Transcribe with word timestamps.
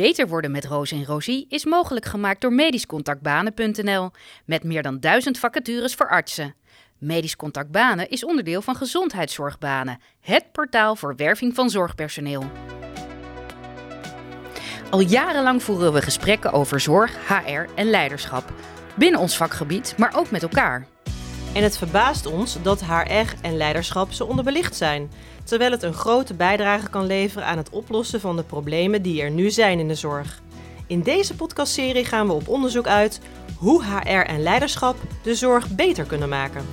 Beter 0.00 0.28
worden 0.28 0.50
met 0.50 0.64
Roos 0.64 0.92
en 0.92 1.04
Rosie 1.04 1.46
is 1.48 1.64
mogelijk 1.64 2.06
gemaakt 2.06 2.40
door 2.40 2.52
medischcontactbanen.nl 2.52 4.10
met 4.44 4.64
meer 4.64 4.82
dan 4.82 5.00
duizend 5.00 5.38
vacatures 5.38 5.94
voor 5.94 6.08
artsen. 6.08 6.54
Medisch 6.98 7.36
is 8.08 8.24
onderdeel 8.24 8.62
van 8.62 8.76
Gezondheidszorgbanen, 8.76 10.00
het 10.20 10.52
portaal 10.52 10.96
voor 10.96 11.16
werving 11.16 11.54
van 11.54 11.70
zorgpersoneel. 11.70 12.50
Al 14.90 15.00
jarenlang 15.00 15.62
voeren 15.62 15.92
we 15.92 16.02
gesprekken 16.02 16.52
over 16.52 16.80
zorg, 16.80 17.28
HR 17.28 17.74
en 17.74 17.90
leiderschap. 17.90 18.52
Binnen 18.94 19.20
ons 19.20 19.36
vakgebied, 19.36 19.94
maar 19.98 20.16
ook 20.16 20.30
met 20.30 20.42
elkaar. 20.42 20.86
En 21.52 21.62
het 21.62 21.76
verbaast 21.76 22.26
ons 22.26 22.56
dat 22.62 22.84
HR 22.84 23.34
en 23.42 23.56
leiderschap 23.56 24.12
zo 24.12 24.24
onderbelicht 24.24 24.76
zijn, 24.76 25.10
terwijl 25.44 25.70
het 25.70 25.82
een 25.82 25.94
grote 25.94 26.34
bijdrage 26.34 26.90
kan 26.90 27.06
leveren 27.06 27.46
aan 27.46 27.56
het 27.56 27.70
oplossen 27.70 28.20
van 28.20 28.36
de 28.36 28.42
problemen 28.42 29.02
die 29.02 29.22
er 29.22 29.30
nu 29.30 29.50
zijn 29.50 29.78
in 29.78 29.88
de 29.88 29.94
zorg. 29.94 30.42
In 30.86 31.02
deze 31.02 31.34
podcastserie 31.34 32.04
gaan 32.04 32.26
we 32.26 32.32
op 32.32 32.48
onderzoek 32.48 32.86
uit 32.86 33.20
hoe 33.56 33.84
HR 33.84 34.08
en 34.08 34.42
leiderschap 34.42 34.96
de 35.22 35.34
zorg 35.34 35.68
beter 35.68 36.04
kunnen 36.04 36.28
maken. 36.28 36.66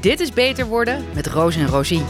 Dit 0.00 0.20
is 0.20 0.32
Beter 0.32 0.66
Worden 0.66 1.04
met 1.14 1.26
Roos 1.26 1.56
en 1.56 1.66
Rosie. 1.66 2.04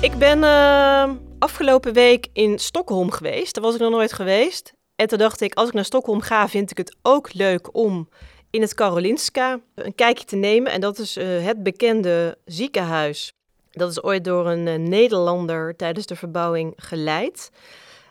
Ik 0.00 0.18
ben 0.18 0.38
uh, 0.38 1.10
afgelopen 1.38 1.92
week 1.92 2.26
in 2.32 2.58
Stockholm 2.58 3.10
geweest. 3.10 3.54
Daar 3.54 3.64
was 3.64 3.74
ik 3.74 3.80
nog 3.80 3.90
nooit 3.90 4.12
geweest. 4.12 4.72
En 4.96 5.06
toen 5.06 5.18
dacht 5.18 5.40
ik, 5.40 5.54
als 5.54 5.68
ik 5.68 5.74
naar 5.74 5.84
Stockholm 5.84 6.20
ga, 6.20 6.48
vind 6.48 6.70
ik 6.70 6.76
het 6.76 6.96
ook 7.02 7.34
leuk 7.34 7.76
om 7.76 8.08
in 8.50 8.60
het 8.60 8.74
Karolinska 8.74 9.60
een 9.74 9.94
kijkje 9.94 10.24
te 10.24 10.36
nemen. 10.36 10.72
En 10.72 10.80
dat 10.80 10.98
is 10.98 11.16
uh, 11.16 11.44
het 11.44 11.62
bekende 11.62 12.38
ziekenhuis. 12.44 13.32
Dat 13.70 13.90
is 13.90 14.02
ooit 14.02 14.24
door 14.24 14.46
een 14.46 14.66
uh, 14.66 14.88
Nederlander 14.88 15.76
tijdens 15.76 16.06
de 16.06 16.16
verbouwing 16.16 16.72
geleid. 16.76 17.50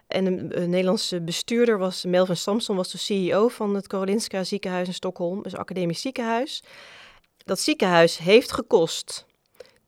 En 0.08 0.26
een, 0.26 0.70
Nederlandse 0.70 1.22
bestuurder 1.22 1.78
was, 1.78 2.06
Melvin 2.06 2.38
Samson, 2.38 2.76
was 2.76 2.92
de 2.92 2.98
CEO 2.98 3.48
van 3.48 3.76
het 3.76 3.88
Karolinska 3.88 4.44
ziekenhuis 4.44 4.88
in 4.88 4.94
Stockholm. 4.94 5.44
Dus 5.44 5.56
academisch 5.56 6.02
ziekenhuis. 6.02 6.64
Dat 7.46 7.60
ziekenhuis 7.60 8.18
heeft 8.18 8.52
gekost 8.52 9.28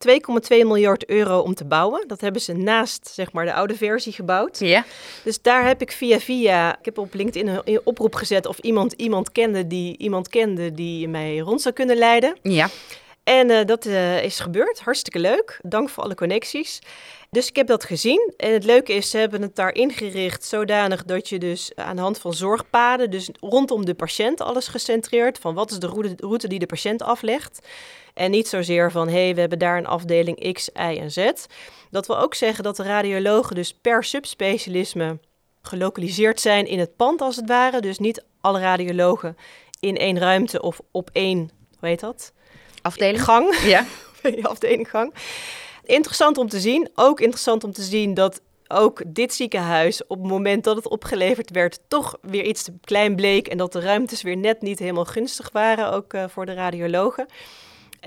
2,2 0.07 0.13
miljard 0.47 1.05
euro 1.05 1.39
om 1.39 1.53
te 1.53 1.65
bouwen. 1.65 2.07
Dat 2.07 2.21
hebben 2.21 2.41
ze 2.41 2.53
naast 2.53 3.11
zeg 3.13 3.31
maar, 3.31 3.45
de 3.45 3.53
oude 3.53 3.75
versie 3.75 4.13
gebouwd. 4.13 4.59
Ja. 4.59 4.85
Dus 5.23 5.41
daar 5.41 5.67
heb 5.67 5.81
ik 5.81 5.91
via 5.91 6.19
via, 6.19 6.77
ik 6.79 6.85
heb 6.85 6.97
op 6.97 7.13
LinkedIn 7.13 7.47
een 7.47 7.81
oproep 7.83 8.15
gezet 8.15 8.45
of 8.45 8.57
iemand 8.57 8.93
iemand 8.93 9.31
kende 9.31 9.67
die 9.67 9.97
iemand 9.97 10.29
kende 10.29 10.71
die 10.71 11.07
mij 11.07 11.37
rond 11.37 11.61
zou 11.61 11.73
kunnen 11.73 11.97
leiden. 11.97 12.37
Ja. 12.41 12.69
En 13.23 13.49
uh, 13.49 13.65
dat 13.65 13.85
uh, 13.85 14.23
is 14.23 14.39
gebeurd. 14.39 14.79
Hartstikke 14.79 15.19
leuk. 15.19 15.59
Dank 15.61 15.89
voor 15.89 16.03
alle 16.03 16.15
connecties. 16.15 16.79
Dus 17.29 17.47
ik 17.47 17.55
heb 17.55 17.67
dat 17.67 17.83
gezien. 17.83 18.33
En 18.37 18.53
het 18.53 18.63
leuke 18.63 18.93
is, 18.93 19.09
ze 19.09 19.17
hebben 19.17 19.41
het 19.41 19.55
daar 19.55 19.73
ingericht 19.73 20.45
zodanig 20.45 21.03
dat 21.03 21.29
je 21.29 21.39
dus 21.39 21.71
aan 21.75 21.95
de 21.95 22.01
hand 22.01 22.19
van 22.19 22.33
zorgpaden, 22.33 23.11
dus 23.11 23.29
rondom 23.39 23.85
de 23.85 23.93
patiënt 23.93 24.41
alles 24.41 24.67
gecentreerd, 24.67 25.39
van 25.39 25.53
wat 25.53 25.71
is 25.71 25.79
de 25.79 25.87
route, 25.87 26.13
route 26.17 26.47
die 26.47 26.59
de 26.59 26.65
patiënt 26.65 27.01
aflegt. 27.01 27.67
En 28.13 28.31
niet 28.31 28.47
zozeer 28.47 28.91
van, 28.91 29.07
hé, 29.07 29.23
hey, 29.23 29.33
we 29.33 29.39
hebben 29.39 29.59
daar 29.59 29.77
een 29.77 29.87
afdeling 29.87 30.53
X, 30.53 30.69
Y 30.73 30.97
en 30.99 31.11
Z. 31.11 31.31
Dat 31.91 32.07
wil 32.07 32.19
ook 32.19 32.33
zeggen 32.33 32.63
dat 32.63 32.75
de 32.75 32.83
radiologen 32.83 33.55
dus 33.55 33.73
per 33.73 34.03
subspecialisme 34.03 35.19
gelokaliseerd 35.61 36.39
zijn 36.39 36.67
in 36.67 36.79
het 36.79 36.95
pand 36.95 37.21
als 37.21 37.35
het 37.35 37.47
ware. 37.47 37.81
Dus 37.81 37.99
niet 37.99 38.23
alle 38.41 38.59
radiologen 38.59 39.37
in 39.79 39.97
één 39.97 40.19
ruimte 40.19 40.61
of 40.61 40.81
op 40.91 41.09
één, 41.13 41.49
hoe 41.79 41.89
heet 41.89 41.99
dat? 41.99 42.33
Afdeling? 42.81 43.23
Gang. 43.23 43.55
Ja. 43.63 43.85
afdeling 44.41 44.89
gang. 44.89 45.13
Interessant 45.85 46.37
om 46.37 46.49
te 46.49 46.59
zien. 46.59 46.89
Ook 46.95 47.19
interessant 47.19 47.63
om 47.63 47.71
te 47.71 47.81
zien 47.81 48.13
dat 48.13 48.41
ook 48.67 49.01
dit 49.07 49.33
ziekenhuis 49.33 50.07
op 50.07 50.17
het 50.17 50.27
moment 50.27 50.63
dat 50.63 50.75
het 50.75 50.87
opgeleverd 50.87 51.49
werd 51.49 51.79
toch 51.87 52.17
weer 52.21 52.43
iets 52.43 52.63
te 52.63 52.73
klein 52.83 53.15
bleek 53.15 53.47
en 53.47 53.57
dat 53.57 53.71
de 53.71 53.79
ruimtes 53.79 54.21
weer 54.21 54.37
net 54.37 54.61
niet 54.61 54.79
helemaal 54.79 55.05
gunstig 55.05 55.49
waren, 55.51 55.91
ook 55.91 56.13
uh, 56.13 56.23
voor 56.27 56.45
de 56.45 56.53
radiologen. 56.53 57.25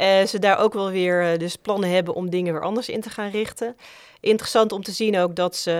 Uh, 0.00 0.25
ze 0.25 0.38
daar 0.38 0.59
ook 0.59 0.72
wel 0.72 0.91
weer 0.91 1.32
uh, 1.32 1.38
dus 1.38 1.56
plannen 1.56 1.91
hebben 1.91 2.15
om 2.15 2.31
dingen 2.31 2.53
weer 2.53 2.62
anders 2.62 2.88
in 2.88 3.00
te 3.00 3.10
gaan 3.10 3.31
richten. 3.31 3.77
Interessant 4.21 4.72
om 4.72 4.82
te 4.82 4.93
zien 4.93 5.19
ook 5.19 5.37
dat 5.37 5.56
ze, 5.56 5.71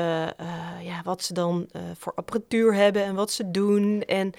ja, 0.83 1.01
wat 1.05 1.23
ze 1.23 1.33
dan 1.33 1.69
voor 1.99 2.13
apparatuur 2.15 2.75
hebben 2.75 3.05
en 3.05 3.15
wat 3.15 3.33
ze 3.33 3.51
doen. 3.51 4.03
En 4.03 4.33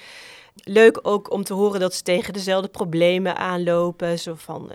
leuk 0.64 1.00
ook 1.02 1.32
om 1.32 1.44
te 1.44 1.54
horen 1.54 1.80
dat 1.80 1.94
ze 1.94 2.02
tegen 2.02 2.34
dezelfde 2.34 2.68
problemen 2.68 3.38
aanlopen. 3.38 4.20
Zo 4.20 4.34
van, 4.38 4.72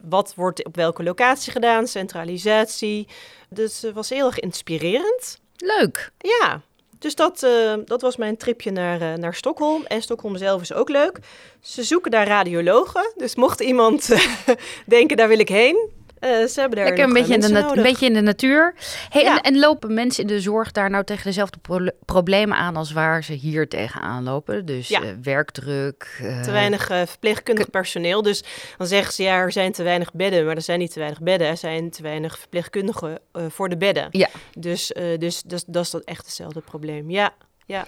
wat 0.00 0.34
wordt 0.36 0.64
op 0.64 0.76
welke 0.76 1.02
locatie 1.02 1.52
gedaan, 1.52 1.86
centralisatie. 1.86 3.08
Dus 3.48 3.82
het 3.82 3.94
was 3.94 4.08
heel 4.08 4.26
erg 4.26 4.40
inspirerend. 4.40 5.38
Leuk. 5.56 6.12
Ja, 6.18 6.60
dus 6.98 7.14
dat, 7.14 7.42
uh, 7.42 7.74
dat 7.84 8.00
was 8.00 8.16
mijn 8.16 8.36
tripje 8.36 8.70
naar, 8.70 9.02
uh, 9.02 9.14
naar 9.14 9.34
Stockholm. 9.34 9.84
En 9.84 10.02
Stockholm 10.02 10.36
zelf 10.36 10.60
is 10.60 10.72
ook 10.72 10.88
leuk. 10.88 11.18
Ze 11.60 11.82
zoeken 11.82 12.10
daar 12.10 12.26
radiologen. 12.26 13.12
Dus 13.16 13.34
mocht 13.34 13.60
iemand 13.60 14.10
uh, 14.10 14.20
denken, 14.86 15.16
daar 15.16 15.28
wil 15.28 15.38
ik 15.38 15.48
heen. 15.48 15.90
Uh, 16.24 16.46
ze 16.46 16.60
hebben 16.60 16.78
daar 16.78 16.86
Lekker 16.86 17.04
een 17.04 17.12
beetje, 17.12 17.34
in 17.34 17.40
de 17.40 17.48
nodig. 17.48 17.76
een 17.76 17.82
beetje 17.82 18.06
in 18.06 18.12
de 18.12 18.20
natuur. 18.20 18.74
Hey, 19.08 19.22
ja. 19.22 19.36
en, 19.36 19.42
en, 19.42 19.58
lopen 19.58 19.94
mensen 19.94 20.22
in 20.22 20.28
de 20.28 20.40
zorg 20.40 20.72
daar 20.72 20.90
nou 20.90 21.04
tegen 21.04 21.24
dezelfde 21.24 21.58
pro 21.58 21.86
problemen 22.04 22.56
aan 22.56 22.76
als 22.76 22.92
waar 22.92 23.24
ze 23.24 23.32
hier 23.32 23.68
tegenaan 23.68 24.22
lopen? 24.22 24.66
Dus 24.66 24.88
ja. 24.88 25.02
uh, 25.02 25.08
werkdruk. 25.22 26.18
Uh, 26.22 26.42
te 26.42 26.50
weinig 26.50 26.86
verpleegkundig 26.86 27.70
personeel. 27.70 28.22
Dus 28.22 28.44
dan 28.76 28.86
zeggen 28.86 29.12
ze 29.12 29.22
ja, 29.22 29.36
er 29.36 29.52
zijn 29.52 29.72
te 29.72 29.82
weinig 29.82 30.12
bedden. 30.12 30.46
Maar 30.46 30.56
er 30.56 30.62
zijn 30.62 30.78
niet 30.78 30.92
te 30.92 30.98
weinig 30.98 31.20
bedden. 31.20 31.48
Er 31.48 31.56
zijn 31.56 31.90
te 31.90 32.02
weinig 32.02 32.38
verpleegkundigen 32.38 33.18
voor 33.32 33.68
de 33.68 33.76
bedden. 33.76 34.08
Ja. 34.10 34.28
Dus, 34.58 34.92
dus, 35.18 35.42
dus 35.42 35.64
dat 35.66 35.84
is 35.84 35.90
dat 35.90 36.02
echt 36.04 36.24
hetzelfde 36.24 36.60
probleem. 36.60 37.10
Ja, 37.10 37.34
ja 37.66 37.86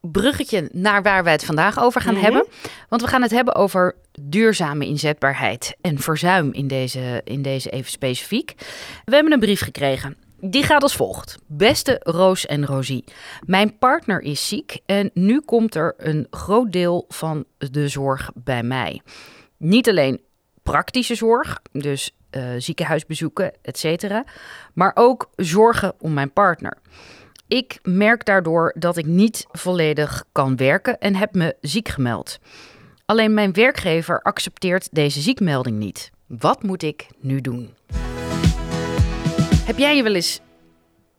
bruggetje 0.00 0.68
naar 0.72 1.02
waar 1.02 1.24
wij 1.24 1.32
het 1.32 1.44
vandaag 1.44 1.78
over 1.80 2.00
gaan 2.00 2.14
mm 2.14 2.20
-hmm. 2.20 2.32
hebben. 2.32 2.52
Want 2.88 3.02
we 3.02 3.08
gaan 3.08 3.22
het 3.22 3.30
hebben 3.30 3.54
over 3.54 3.94
duurzame 4.20 4.86
inzetbaarheid 4.86 5.76
en 5.80 5.98
verzuim 5.98 6.52
in 6.52 6.68
deze, 6.68 7.20
in 7.24 7.42
deze 7.42 7.70
even 7.70 7.90
specifiek. 7.90 8.54
We 9.04 9.14
hebben 9.14 9.32
een 9.32 9.40
brief 9.40 9.60
gekregen. 9.60 10.16
Die 10.40 10.62
gaat 10.62 10.82
als 10.82 10.96
volgt. 10.96 11.38
Beste 11.46 12.00
Roos 12.02 12.46
en 12.46 12.66
Rosie, 12.66 13.04
mijn 13.46 13.78
partner 13.78 14.20
is 14.20 14.48
ziek 14.48 14.78
en 14.86 15.10
nu 15.14 15.40
komt 15.40 15.74
er 15.74 15.94
een 15.96 16.26
groot 16.30 16.72
deel 16.72 17.04
van 17.08 17.44
de 17.58 17.88
zorg 17.88 18.30
bij 18.34 18.62
mij. 18.62 19.00
Niet 19.56 19.88
alleen 19.88 20.20
praktische 20.62 21.14
zorg, 21.14 21.60
dus 21.72 22.16
uh, 22.30 22.42
ziekenhuisbezoeken, 22.58 23.52
et 23.62 23.78
cetera, 23.78 24.24
maar 24.74 24.92
ook 24.94 25.30
zorgen 25.36 25.94
om 25.98 26.14
mijn 26.14 26.32
partner. 26.32 26.78
Ik 27.48 27.78
merk 27.82 28.24
daardoor 28.24 28.74
dat 28.78 28.96
ik 28.96 29.06
niet 29.06 29.46
volledig 29.50 30.24
kan 30.32 30.56
werken 30.56 30.98
en 30.98 31.14
heb 31.14 31.34
me 31.34 31.56
ziek 31.60 31.88
gemeld. 31.88 32.38
Alleen 33.04 33.34
mijn 33.34 33.52
werkgever 33.52 34.22
accepteert 34.22 34.88
deze 34.90 35.20
ziekmelding 35.20 35.78
niet. 35.78 36.10
Wat 36.26 36.62
moet 36.62 36.82
ik 36.82 37.06
nu 37.18 37.40
doen? 37.40 37.74
Heb 39.64 39.78
jij 39.78 39.96
je 39.96 40.02
wel 40.02 40.14
eens 40.14 40.40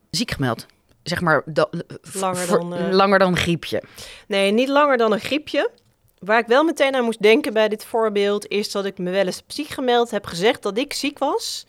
ziek 0.09 0.31
gemeld? 0.31 0.65
Zeg 1.03 1.21
maar 1.21 1.41
da, 1.45 1.69
langer, 2.13 2.47
dan, 2.47 2.73
uh... 2.73 2.91
langer 2.91 3.19
dan 3.19 3.31
een 3.31 3.37
griepje. 3.37 3.83
Nee, 4.27 4.51
niet 4.51 4.69
langer 4.69 4.97
dan 4.97 5.11
een 5.11 5.19
griepje. 5.19 5.71
Waar 6.19 6.39
ik 6.39 6.47
wel 6.47 6.63
meteen 6.63 6.95
aan 6.95 7.03
moest 7.03 7.21
denken 7.21 7.53
bij 7.53 7.67
dit 7.69 7.85
voorbeeld 7.85 8.47
is 8.47 8.71
dat 8.71 8.85
ik 8.85 8.97
me 8.97 9.11
wel 9.11 9.25
eens 9.25 9.43
ziek 9.47 9.67
gemeld 9.67 10.11
heb 10.11 10.25
gezegd 10.25 10.63
dat 10.63 10.77
ik 10.77 10.93
ziek 10.93 11.19
was. 11.19 11.65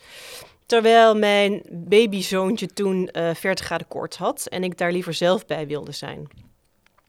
Terwijl 0.69 1.17
mijn 1.17 1.63
babyzoontje 1.71 2.67
toen 2.67 3.09
uh, 3.13 3.35
40 3.35 3.67
graden 3.67 3.89
koorts 3.89 4.17
had 4.17 4.47
en 4.47 4.65
ik 4.65 4.79
daar 4.79 4.93
liever 4.93 5.15
zelf 5.15 5.47
bij 5.47 5.67
wilde 5.67 5.93
zijn. 5.93 6.29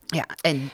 Ja, 0.06 0.26
en 0.40 0.70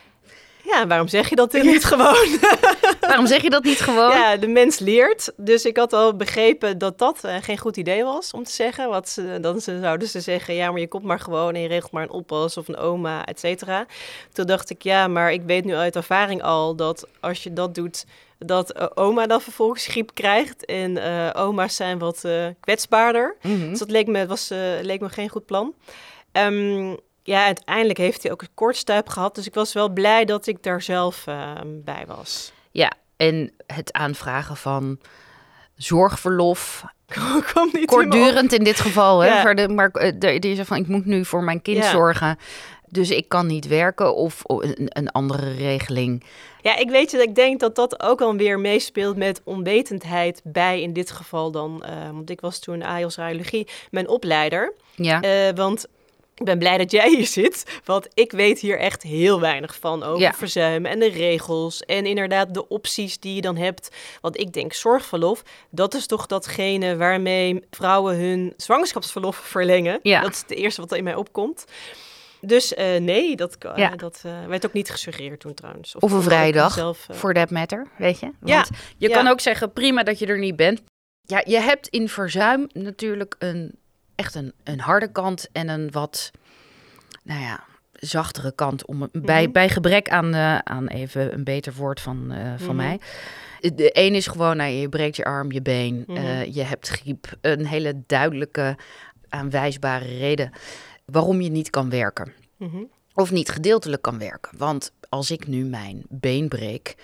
ja, 0.66 0.87
waarom 0.87 1.09
zeg 1.09 1.28
je 1.28 1.37
dat 1.37 1.53
niet 1.53 1.84
gewoon? 1.84 2.27
waarom 3.00 3.27
zeg 3.27 3.43
je 3.43 3.50
dat 3.50 3.65
niet 3.65 3.81
gewoon? 3.81 4.10
Ja, 4.10 4.37
de 4.37 4.47
mens 4.47 4.78
leert. 4.78 5.32
Dus 5.37 5.65
ik 5.65 5.77
had 5.77 5.93
al 5.93 6.16
begrepen 6.16 6.78
dat 6.78 6.99
dat 6.99 7.21
uh, 7.25 7.37
geen 7.41 7.59
goed 7.59 7.77
idee 7.77 8.04
was 8.04 8.31
om 8.31 8.44
te 8.44 8.53
zeggen. 8.53 8.88
Wat 8.88 9.09
ze, 9.09 9.38
dan 9.41 9.60
ze, 9.60 9.78
zouden 9.81 10.09
ze 10.09 10.21
zeggen, 10.21 10.55
ja, 10.55 10.71
maar 10.71 10.81
je 10.81 10.88
komt 10.88 11.05
maar 11.05 11.21
gewoon 11.21 11.55
en 11.55 11.61
je 11.61 11.69
regelt 11.69 11.93
maar 11.93 12.02
een 12.02 12.11
oppas 12.11 12.56
of 12.56 12.69
een 12.69 12.76
oma, 12.76 13.25
et 13.25 13.41
cetera. 13.41 13.87
Toen 14.32 14.46
dacht 14.46 14.70
ik, 14.70 14.82
ja, 14.82 15.08
maar 15.08 15.32
ik 15.32 15.43
weet 15.43 15.64
nu 15.64 15.75
uit 15.75 15.96
ervaring 15.96 16.43
al 16.43 16.76
dat 16.76 17.06
als 17.20 17.43
je 17.43 17.52
dat 17.52 17.75
doet, 17.75 18.05
dat 18.38 18.76
uh, 18.76 18.87
oma 18.94 19.26
dan 19.26 19.41
vervolgens 19.41 19.87
griep 19.87 20.11
krijgt. 20.14 20.64
En 20.64 20.96
uh, 20.96 21.31
oma's 21.32 21.76
zijn 21.76 21.99
wat 21.99 22.25
kwetsbaarder. 22.61 23.37
Mm 23.43 23.61
-hmm. 23.61 23.70
Dus 23.70 23.79
dat 23.79 23.91
leek 23.91 24.06
me, 24.06 24.26
was, 24.26 24.49
leek 24.82 25.00
me 25.00 25.08
geen 25.08 25.29
goed 25.29 25.46
plan. 25.46 25.75
Um, 26.32 26.96
ja, 27.26 27.44
uiteindelijk 27.44 27.99
heeft 27.99 28.23
hij 28.23 28.32
ook 28.32 28.43
een 28.43 28.55
kortstuip 28.55 29.08
gehad. 29.08 29.34
Dus 29.34 29.46
ik 29.46 29.55
was 29.55 29.73
wel 29.73 29.88
blij 29.88 30.25
dat 30.25 30.46
ik 30.46 30.62
daar 30.62 30.82
zelf 30.82 31.26
uh, 31.28 31.52
bij 31.64 32.05
was. 32.06 32.52
Ja, 32.70 32.93
en 33.17 33.52
het 33.67 33.93
aanvragen 33.93 34.56
van 34.56 34.99
zorgverlof. 35.76 36.84
Kwam 37.46 37.69
niet 37.73 37.87
Kortdurend 37.87 38.52
in 38.52 38.64
dit 38.64 38.81
geval. 38.81 39.20
Hè, 39.20 39.28
ja. 39.28 39.55
de, 39.55 39.69
maar 39.69 39.90
uh, 39.94 40.40
die 40.40 40.64
van 40.64 40.76
ik 40.76 40.87
moet 40.87 41.06
nu 41.06 41.25
voor 41.25 41.43
mijn 41.43 41.62
kind 41.62 41.76
ja. 41.76 41.90
zorgen. 41.90 42.38
Dus 42.88 43.11
ik 43.11 43.29
kan 43.29 43.46
niet 43.46 43.67
werken 43.67 44.14
of 44.14 44.43
een, 44.46 44.75
een, 44.88 45.11
andere 45.11 45.55
regeling. 45.55 46.25
Ja, 46.62 46.76
ik 46.76 46.90
weet 46.90 47.11
je, 47.11 47.22
ik 47.22 47.34
denk 47.34 47.61
dat 47.61 47.75
dat 47.75 48.02
ook 48.02 48.19
wel 48.19 48.37
weer 48.37 48.61
meespeelt 48.61 49.17
met 49.17 49.40
onwetendheid 49.44 50.40
bij 50.44 50.82
in 50.82 50.93
dit 50.93 51.11
geval 51.11 51.50
dan. 51.50 51.84
Uh, 51.87 52.11
want 52.11 52.31
ik 52.31 52.40
was 52.40 52.58
toen 52.58 52.82
AIOS 52.82 53.17
Radiologie, 53.17 53.69
mijn 53.90 54.08
opleider. 54.08 54.75
Ja. 54.94 55.22
Uh, 55.25 55.55
want 55.55 55.87
ik 56.37 56.44
ben 56.44 56.59
blij 56.59 56.79
dat 56.79 56.91
jij 56.91 57.09
hier 57.09 57.27
zit, 57.27 57.81
want 57.85 58.09
ik 58.15 58.33
weet 58.33 58.59
hier 58.59 58.79
echt 58.79 59.03
heel 59.03 59.41
weinig 59.41 59.77
van 59.81 60.03
over 60.03 60.21
Ja. 60.21 60.33
verzuim 60.33 60.87
en 60.87 60.99
de 60.99 61.09
regels 61.09 61.81
en 61.81 62.06
inderdaad 62.06 62.55
de 62.55 62.69
opties 62.69 63.19
die 63.19 63.35
je 63.35 63.41
dan 63.41 63.56
hebt. 63.56 63.97
Want 64.21 64.38
ik 64.41 64.53
denk 64.53 64.73
zorgverlof, 64.73 65.43
dat 65.71 65.94
is 65.94 66.06
toch 66.06 66.27
datgene 66.27 66.97
waarmee 66.97 67.61
vrouwen 67.71 68.17
hun 68.17 68.55
zwangerschapsverlof 68.56 69.37
verlengen. 69.56 69.99
Ja. 70.03 70.21
Dat 70.21 70.33
is 70.33 70.41
het 70.41 70.50
eerste 70.50 70.81
wat 70.81 70.93
in 70.94 71.05
mij 71.05 71.15
opkomt. 71.15 71.65
Dus 72.41 72.75
eh, 72.75 72.97
nee, 73.00 73.37
dat, 73.37 73.56
Ja. 73.77 73.91
dat 73.91 74.21
eh, 74.25 74.47
werd 74.47 74.67
ook 74.67 74.73
niet 74.73 74.91
gesuggereerd 74.91 75.41
toen 75.41 75.55
trouwens. 75.55 75.94
Of 75.97 76.12
een 76.12 76.23
vrijdag, 76.23 76.69
mezelf, 76.69 77.06
eh, 77.09 77.31
that 77.31 77.50
matter, 77.50 77.87
weet 77.99 78.19
je? 78.21 78.31
Ja, 78.44 78.55
Want 78.56 78.69
je 78.99 79.09
kan 79.09 79.27
ook 79.27 79.41
zeggen, 79.41 79.73
prima 79.73 80.03
dat 80.03 80.19
je 80.19 80.27
er 80.27 80.39
niet 80.39 80.56
bent. 80.56 80.82
Ja, 81.23 81.43
je 81.44 81.59
hebt 81.61 81.89
in 81.89 82.09
verzuim 82.09 82.67
natuurlijk 82.73 83.35
een, 83.39 83.79
echt 84.17 84.35
een, 84.35 84.53
een 84.65 84.81
harde 84.81 85.13
kant 85.13 85.49
en 85.53 85.69
een 85.69 85.91
wat, 85.91 86.31
nou 87.23 87.41
ja, 87.41 87.65
zachtere 87.93 88.53
kant. 88.55 88.87
Om, 88.87 89.09
bij, 89.13 89.43
Mhm. 89.43 89.53
bij 89.53 89.69
gebrek 89.69 90.09
aan, 90.09 90.35
eh, 90.35 90.59
aan 90.59 90.87
even 90.87 91.33
een 91.35 91.45
beter 91.45 91.73
woord 91.75 92.01
van, 92.01 92.33
eh, 92.33 92.53
van 92.57 92.67
Mhm. 92.67 92.77
mij. 92.77 93.01
De 93.61 93.91
een 93.93 94.15
is 94.15 94.27
gewoon, 94.27 94.57
nou, 94.57 94.71
je 94.71 94.89
breekt 94.89 95.17
je 95.17 95.25
arm, 95.25 95.53
je 95.53 95.63
been, 95.63 96.05
Mhm. 96.07 96.17
eh, 96.17 96.55
je 96.55 96.63
hebt 96.63 96.89
griep. 96.89 97.27
Een 97.41 97.67
hele 97.67 98.03
duidelijke, 98.07 98.77
aanwijsbare 99.29 100.19
reden 100.19 100.51
waarom 101.05 101.41
je 101.41 101.51
niet 101.51 101.71
kan 101.71 101.91
werken 101.91 102.33
of 103.15 103.31
niet 103.31 103.51
gedeeltelijk 103.51 104.03
kan 104.03 104.19
werken. 104.19 104.59
Want 104.59 104.93
als 105.09 105.31
ik 105.31 105.47
nu 105.47 105.65
mijn 105.65 106.03
been 106.09 106.49
breek, 106.49 106.95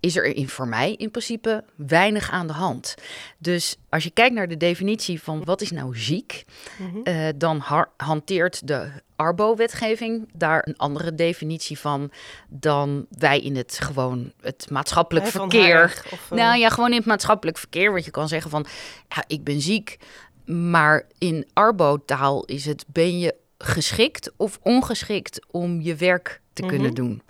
is 0.00 0.16
er 0.16 0.24
in, 0.24 0.48
voor 0.48 0.68
mij 0.68 0.92
in 0.94 1.10
principe 1.10 1.64
weinig 1.76 2.30
aan 2.30 2.46
de 2.46 2.52
hand. 2.52 2.94
Dus 3.38 3.76
als 3.88 4.04
je 4.04 4.10
kijkt 4.10 4.34
naar 4.34 4.48
de 4.48 4.56
definitie 4.56 5.22
van 5.22 5.44
wat 5.44 5.60
is 5.60 5.70
nou 5.70 5.98
ziek, 5.98 6.44
Mhm. 6.78 6.98
eh, 7.02 7.28
dan 7.36 7.62
hanteert 7.96 8.66
de 8.66 8.88
Arbo-wetgeving 9.16 10.28
daar 10.34 10.62
een 10.66 10.76
andere 10.76 11.14
definitie 11.14 11.78
van 11.78 12.10
dan 12.48 13.06
wij 13.18 13.40
in 13.40 13.56
het 13.56 13.78
gewoon 13.82 14.32
het 14.40 14.66
maatschappelijk 14.70 15.26
verkeer. 15.26 15.74
haar, 15.76 16.04
of, 16.12 16.30
eh, 16.30 16.36
Nou 16.38 16.58
ja, 16.58 16.68
gewoon 16.68 16.90
in 16.90 16.96
het 16.96 17.06
maatschappelijk 17.06 17.58
verkeer. 17.58 17.92
Want 17.92 18.04
je 18.04 18.10
kan 18.10 18.28
zeggen 18.28 18.50
van, 18.50 18.66
ja, 19.08 19.24
ik 19.26 19.44
ben 19.44 19.60
ziek. 19.60 19.96
Maar 20.44 21.06
in 21.18 21.46
arbo-taal 21.52 22.44
is 22.44 22.64
het, 22.64 22.84
ben 22.88 23.18
je 23.18 23.34
geschikt 23.58 24.32
of 24.36 24.58
ongeschikt 24.62 25.46
om 25.50 25.80
je 25.80 25.94
werk 25.94 26.40
te 26.52 26.62
Mhm. 26.62 26.70
kunnen 26.70 26.94
doen? 26.94 27.22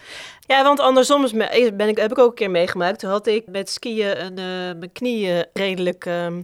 Ja, 0.49 0.63
want 0.63 0.81
andersom 0.81 1.25
is 1.25 1.33
me, 1.33 1.73
ben 1.77 1.89
ik, 1.89 1.97
heb 1.97 2.11
ik 2.11 2.19
ook 2.19 2.29
een 2.29 2.35
keer 2.35 2.51
meegemaakt. 2.51 2.99
Toen 2.99 3.11
had 3.11 3.27
ik 3.27 3.47
met 3.47 3.71
skiën 3.71 4.25
een, 4.25 4.39
eh, 4.39 4.79
mijn 4.79 4.93
knieën 4.93 5.47
redelijk 5.53 6.07
ehm, 6.07 6.43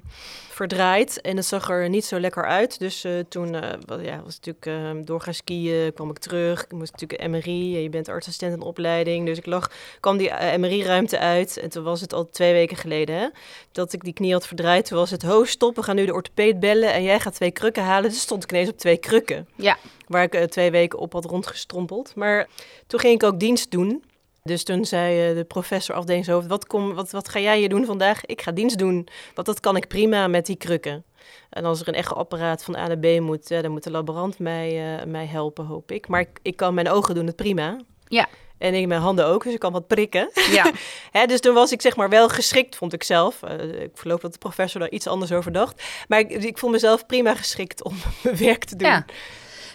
verdraaid. 0.51 1.21
En 1.21 1.37
het 1.37 1.47
zag 1.47 1.71
er 1.71 1.89
niet 1.89 2.05
zo 2.05 2.21
lekker 2.21 2.45
uit. 2.45 2.79
Dus 2.79 3.05
eh, 3.05 3.13
toen 3.29 3.51
wel, 3.87 4.01
ja, 4.01 4.23
was 4.25 4.41
natuurlijk 4.41 4.67
ehm, 4.67 5.05
door 5.05 5.21
gaan 5.21 5.35
skiën, 5.35 5.93
kwam 5.93 6.11
ik 6.11 6.19
terug. 6.19 6.65
Ik 6.65 6.73
moest 6.73 6.93
natuurlijk 6.93 7.23
een 7.23 7.31
MRI. 7.31 7.83
Je 7.83 7.89
bent 7.89 8.09
artsassistent 8.09 8.55
in 8.55 8.63
opleiding. 8.63 9.27
Dus 9.27 9.39
ik 9.39 9.47
lag, 9.47 9.71
kwam 10.01 10.17
die 10.17 10.31
MRI-ruimte 10.59 11.19
uit. 11.19 11.57
En 11.57 11.69
toen 11.69 11.85
was 11.85 12.01
het 12.01 12.13
al 12.13 12.31
twee 12.31 12.53
weken 12.53 12.77
geleden 12.77 13.19
hè, 13.19 13.29
dat 13.73 13.93
ik 13.93 14.05
die 14.05 14.13
knie 14.13 14.33
had 14.33 14.47
verdraaid. 14.47 14.87
Toen 14.87 14.99
was 14.99 15.11
het, 15.11 15.23
ho, 15.23 15.45
stop, 15.45 15.77
we 15.77 15.83
gaan 15.83 15.97
nu 15.97 16.07
de 16.07 16.15
orthopeed 16.15 16.61
bellen. 16.61 16.93
En 16.93 17.03
jij 17.03 17.21
gaat 17.21 17.35
twee 17.35 17.51
krukken 17.51 17.83
halen. 17.83 18.11
Dus 18.11 18.21
stond 18.21 18.43
ik 18.43 18.51
ineens 18.51 18.69
op 18.69 18.79
twee 18.79 18.97
krukken. 18.97 19.49
Ja. 19.57 19.77
Waar 20.07 20.23
ik 20.23 20.51
twee 20.51 20.71
weken 20.71 20.99
op 20.99 21.13
had 21.13 21.25
rondgestrompeld. 21.25 22.15
Maar 22.15 22.49
toen 22.87 23.01
ging 23.01 23.15
ik 23.15 23.23
ook 23.23 23.41
dienst 23.41 23.71
doen. 23.71 24.05
Dus 24.43 24.65
toen 24.65 24.85
zei 24.85 25.29
eh, 25.29 25.37
de 25.37 25.45
professor 25.45 25.95
afdelingshoofd, 25.95 26.47
wat, 26.47 26.67
kom, 26.67 26.95
wat, 26.95 27.11
wat 27.11 27.29
ga 27.29 27.41
jij 27.41 27.59
hier 27.59 27.69
doen 27.69 27.85
vandaag? 27.85 28.25
Ik 28.25 28.43
ga 28.43 28.53
dienst 28.53 28.79
doen, 28.79 29.09
want 29.35 29.47
dat 29.47 29.61
kan 29.61 29.77
ik 29.77 29.89
prima 29.89 30.27
met 30.27 30.47
die 30.47 30.57
krukken. 30.57 31.05
En 31.51 31.65
als 31.65 31.81
er 31.81 31.89
een 31.89 31.95
echoapparaat 31.95 32.65
van 32.65 32.77
A 32.77 32.87
naar 32.87 32.99
B 32.99 33.21
moet, 33.21 33.49
ja, 33.49 33.63
dan 33.63 33.71
moet 33.71 33.83
de 33.83 33.91
laborant 33.91 34.39
mij, 34.39 34.99
eh, 34.99 35.07
mij 35.07 35.27
helpen, 35.27 35.65
hoop 35.65 35.91
ik. 35.91 36.09
Maar 36.09 36.21
ik, 36.21 36.39
ik 36.43 36.57
kan 36.57 36.75
mijn 36.75 36.89
ogen 36.89 37.15
doen 37.15 37.27
het 37.27 37.37
prima. 37.37 37.77
Ja. 38.09 38.29
En 38.59 38.75
ik 38.75 38.87
mijn 38.87 39.01
handen 39.01 39.27
ook, 39.27 39.45
dus 39.45 39.53
ik 39.53 39.59
kan 39.59 39.73
wat 39.73 39.87
prikken. 39.87 40.31
Ja, 40.51 40.73
Hè, 41.11 41.27
dus 41.27 41.41
toen 41.41 41.55
was 41.55 41.73
ik 41.73 41.81
zeg 41.81 41.97
maar 41.97 42.09
wel 42.09 42.29
geschikt, 42.29 42.77
vond 42.77 42.93
ik 42.93 43.03
zelf. 43.03 43.43
Eh, 43.43 43.83
ik 43.83 43.91
geloof 43.95 44.21
dat 44.21 44.33
de 44.33 44.39
professor 44.39 44.81
daar 44.81 44.91
iets 44.91 45.07
anders 45.07 45.33
over 45.33 45.53
dacht. 45.53 45.83
Maar 46.09 46.19
ik, 46.19 46.31
ik 46.31 46.59
vond 46.59 46.73
mezelf 46.73 47.07
prima 47.07 47.35
geschikt 47.35 47.83
om 47.85 47.97
mijn 48.23 48.37
werk 48.37 48.65
te 48.65 48.77
doen. 48.77 48.89
ja. 48.89 49.05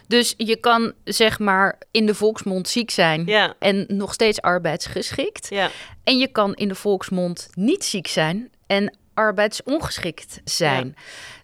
Dus 0.10 0.34
je 0.38 0.56
kan 0.56 0.94
zeg 1.04 1.40
maar 1.40 1.78
in 1.92 2.06
de 2.06 2.16
volksmond 2.16 2.68
ziek 2.68 2.92
zijn 2.92 3.26
ja. 3.26 3.54
en 3.60 3.86
nog 3.88 4.14
steeds 4.14 4.42
arbeidsgeschikt. 4.42 5.48
ja. 5.50 5.70
En 6.04 6.18
je 6.18 6.28
kan 6.28 6.54
in 6.56 6.68
de 6.68 6.76
volksmond 6.76 7.50
niet 7.54 7.84
ziek 7.86 8.08
zijn 8.08 8.52
en 8.68 8.98
arbeidsongeschikt 9.14 10.42
zijn. 10.44 10.96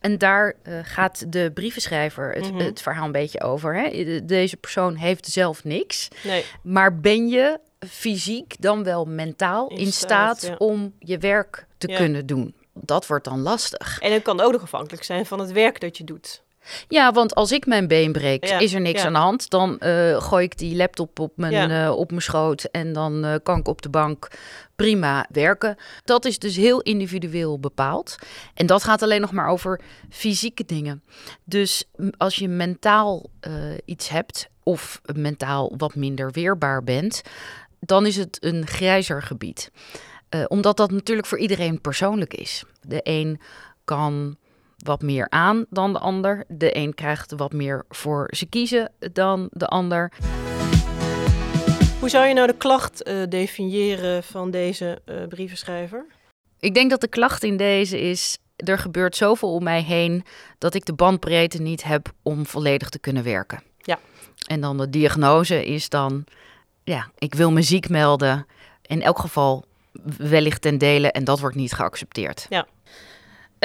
En 0.02 0.18
daar 0.18 0.54
eh, 0.64 0.80
gaat 0.84 1.32
de 1.32 1.52
brievenschrijver 1.54 2.32
het, 2.34 2.52
Mhm. 2.52 2.64
het 2.64 2.82
verhaal 2.82 3.06
een 3.06 3.12
beetje 3.12 3.42
over. 3.42 3.76
Hè? 3.76 3.90
De- 4.04 4.26
Deze 4.26 4.58
persoon 4.58 4.96
heeft 4.96 5.26
zelf 5.28 5.64
niks. 5.64 6.08
Nee. 6.24 6.46
Maar 6.64 7.00
ben 7.00 7.28
je 7.28 7.60
fysiek 7.90 8.56
dan 8.62 8.84
wel 8.84 9.06
mentaal 9.06 9.68
in, 9.70 9.78
In 9.78 9.92
staat, 9.92 10.38
staat, 10.38 10.50
ja. 10.52 10.56
om 10.66 10.94
je 11.00 11.18
werk 11.18 11.66
te 11.78 11.88
kunnen 11.88 12.26
doen? 12.26 12.56
Dat 12.74 13.08
wordt 13.08 13.26
dan 13.26 13.40
lastig. 13.42 14.00
En 14.00 14.14
het 14.14 14.24
kan 14.24 14.42
ook 14.42 14.52
nog 14.52 14.62
afhankelijk 14.62 15.04
zijn 15.04 15.26
van 15.26 15.40
het 15.40 15.52
werk 15.52 15.80
dat 15.80 15.98
je 15.98 16.04
doet. 16.04 16.44
Ja, 16.88 17.12
want 17.12 17.36
als 17.36 17.52
ik 17.52 17.66
mijn 17.66 17.88
been 17.88 18.12
breek, 18.12 18.46
Ja, 18.46 18.60
is 18.60 18.74
er 18.74 18.82
niks 18.82 19.02
ja. 19.02 19.08
aan 19.08 19.14
de 19.14 19.20
hand. 19.20 19.50
Dan 19.50 19.80
eh, 19.80 20.22
gooi 20.22 20.44
ik 20.46 20.58
die 20.58 20.76
laptop 20.76 21.20
op 21.20 21.32
mijn, 21.36 21.52
Ja. 21.54 21.86
eh, 21.86 21.98
op 21.98 22.10
mijn 22.10 22.22
schoot 22.22 22.64
en 22.64 22.94
dan 22.94 23.26
eh, 23.26 23.36
kan 23.44 23.60
ik 23.60 23.68
op 23.68 23.82
de 23.82 23.90
bank 23.90 24.28
prima 24.76 25.26
werken. 25.32 25.76
Dat 26.04 26.26
is 26.26 26.40
dus 26.40 26.56
heel 26.56 26.82
individueel 26.82 27.60
bepaald. 27.60 28.16
En 28.54 28.66
dat 28.66 28.84
gaat 28.84 29.02
alleen 29.02 29.22
nog 29.22 29.32
maar 29.32 29.48
over 29.48 29.82
fysieke 30.10 30.66
dingen. 30.66 31.04
Dus 31.44 31.84
als 32.18 32.36
je 32.36 32.48
mentaal 32.48 33.30
iets 33.86 34.10
hebt 34.10 34.50
of 34.64 35.02
mentaal 35.16 35.74
wat 35.78 35.96
minder 35.96 36.32
weerbaar 36.32 36.84
bent, 36.84 37.22
dan 37.80 38.06
is 38.06 38.16
het 38.16 38.38
een 38.40 38.68
grijzer 38.68 39.24
gebied. 39.24 39.72
Omdat 40.48 40.78
dat 40.78 40.92
natuurlijk 40.92 41.28
voor 41.28 41.40
iedereen 41.40 41.82
persoonlijk 41.82 42.34
is. 42.34 42.64
De 42.82 43.00
een 43.04 43.40
kan 43.84 44.38
wat 44.78 45.02
meer 45.02 45.30
aan 45.30 45.66
dan 45.70 45.94
de 45.94 46.00
ander. 46.00 46.44
De 46.48 46.78
een 46.78 46.94
krijgt 46.94 47.34
wat 47.36 47.54
meer 47.54 47.86
voor 47.90 48.28
ze 48.36 48.46
kiezen 48.46 48.92
dan 49.00 49.50
de 49.52 49.68
ander. 49.68 50.12
Hoe 52.00 52.10
zou 52.10 52.28
je 52.28 52.34
nou 52.34 52.48
de 52.48 52.58
klacht 52.58 53.04
eh, 53.04 53.16
definiëren 53.30 54.24
van 54.24 54.52
deze 54.52 55.02
eh, 55.06 55.16
brievenschrijver? 55.28 56.06
Ik 56.60 56.74
denk 56.74 56.90
dat 56.90 57.02
de 57.02 57.08
klacht 57.08 57.44
in 57.44 57.58
deze 57.58 58.00
is. 58.00 58.38
Er 58.56 58.78
gebeurt 58.78 59.16
zoveel 59.16 59.54
om 59.54 59.64
mij 59.64 59.82
heen 59.82 60.24
dat 60.58 60.74
ik 60.74 60.86
de 60.86 60.94
bandbreedte 60.94 61.62
niet 61.62 61.84
heb 61.84 62.12
om 62.24 62.46
volledig 62.46 62.90
te 62.90 63.00
kunnen 63.00 63.24
werken. 63.24 63.64
Ja. 63.78 64.00
En 64.48 64.62
dan 64.62 64.78
de 64.78 64.90
diagnose 64.90 65.66
is 65.66 65.90
dan, 65.90 66.24
ja, 66.84 67.10
ik 67.18 67.34
wil 67.34 67.52
me 67.52 67.62
ziek 67.62 67.90
melden. 67.90 68.46
In 68.82 69.02
elk 69.02 69.20
geval 69.20 69.66
wellicht 70.18 70.62
ten 70.62 70.78
dele 70.78 71.12
en 71.12 71.24
dat 71.24 71.40
wordt 71.40 71.56
niet 71.56 71.74
geaccepteerd. 71.74 72.46
Ja. 72.50 72.68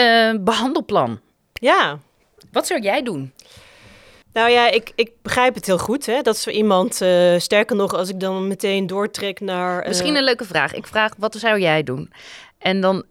Eh, 0.01 0.35
behandelplan. 0.41 1.21
Ja, 1.53 1.99
Wat 2.53 2.67
zou 2.67 2.81
jij 2.81 3.03
doen? 3.03 3.33
nou 4.33 4.51
ja, 4.51 4.71
ik, 4.71 4.93
ik 4.95 5.11
begrijp 5.23 5.55
het 5.55 5.67
heel 5.67 5.79
goed. 5.79 6.07
Hè? 6.07 6.21
Dat 6.23 6.37
zo 6.37 6.51
iemand, 6.51 7.01
eh, 7.01 7.39
sterker 7.39 7.77
nog, 7.77 7.95
als 7.95 8.09
ik 8.09 8.21
dan 8.21 8.49
meteen 8.49 8.87
doortrek 8.87 9.41
naar... 9.41 9.81
eh, 9.83 9.89
Misschien 9.89 10.17
een 10.17 10.25
leuke 10.25 10.45
vraag. 10.45 10.75
Ik 10.75 10.87
vraag, 10.87 11.13
wat 11.19 11.35
zou 11.35 11.59
jij 11.61 11.83
doen? 11.83 12.13
En 12.59 12.81
dan, 12.81 13.05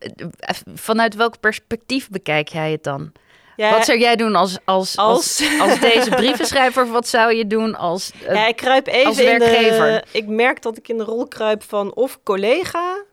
vanuit 0.74 1.16
welk 1.16 1.40
perspectief 1.40 2.10
bekijk 2.10 2.48
jij 2.48 2.72
het 2.72 2.84
dan? 2.84 3.12
ja, 3.56 3.72
Wat 3.72 3.86
zou 3.86 4.00
jij 4.00 4.16
doen 4.16 4.36
als, 4.36 4.58
als, 4.66 4.98
als, 4.98 5.42
als... 5.42 5.60
als 5.60 5.80
deze 5.94 6.10
brievenschrijver? 6.10 6.88
Wat 6.88 7.08
zou 7.08 7.34
je 7.36 7.48
doen 7.48 7.76
als... 7.76 8.12
eh, 8.28 8.36
ja, 8.36 8.48
ik 8.48 8.56
kruip 8.56 8.88
even 8.88 9.08
als 9.08 9.20
in 9.20 9.40
de... 9.40 10.04
Ik 10.12 10.28
merk 10.28 10.62
dat 10.62 10.78
ik 10.78 10.88
in 10.88 10.98
de 10.98 11.04
rol 11.04 11.28
kruip 11.28 11.64
van 11.64 11.94
of 11.94 12.20
collega, 12.24 13.04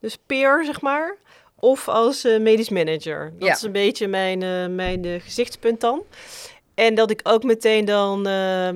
dus 0.00 0.16
peer, 0.26 0.62
zeg 0.64 0.80
maar... 0.80 1.16
Of 1.64 1.88
als 1.88 2.24
eh, 2.24 2.40
medisch 2.40 2.68
manager. 2.68 3.32
Dat 3.38 3.48
Ja. 3.48 3.54
is 3.54 3.62
een 3.62 3.72
beetje 3.72 4.08
mijn, 4.08 4.42
eh, 4.42 4.66
mijn 4.66 5.04
eh, 5.04 5.20
gezichtspunt 5.20 5.80
dan. 5.80 6.02
En 6.74 6.94
dat 6.94 7.10
ik 7.10 7.20
ook 7.22 7.42
meteen 7.44 7.84
dan 7.84 8.18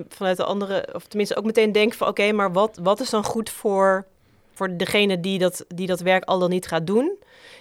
vanuit 0.09 0.37
de 0.37 0.45
andere, 0.45 0.89
of 0.93 1.07
tenminste 1.07 1.37
ook 1.37 1.45
meteen 1.45 1.73
denk 1.73 1.95
van 1.95 2.09
oké, 2.09 2.33
maar 2.33 2.53
wat, 2.53 2.79
wat 2.83 3.01
is 3.01 3.11
dan 3.11 3.25
goed 3.25 3.51
voor, 3.51 4.07
voor 4.55 4.77
degene 4.77 5.21
die 5.21 5.39
dat, 5.39 5.65
die 5.75 5.87
dat 5.87 6.01
werk 6.01 6.25
al 6.25 6.39
dan 6.39 6.51
niet 6.51 6.67
gaat 6.67 6.87
doen? 6.87 7.17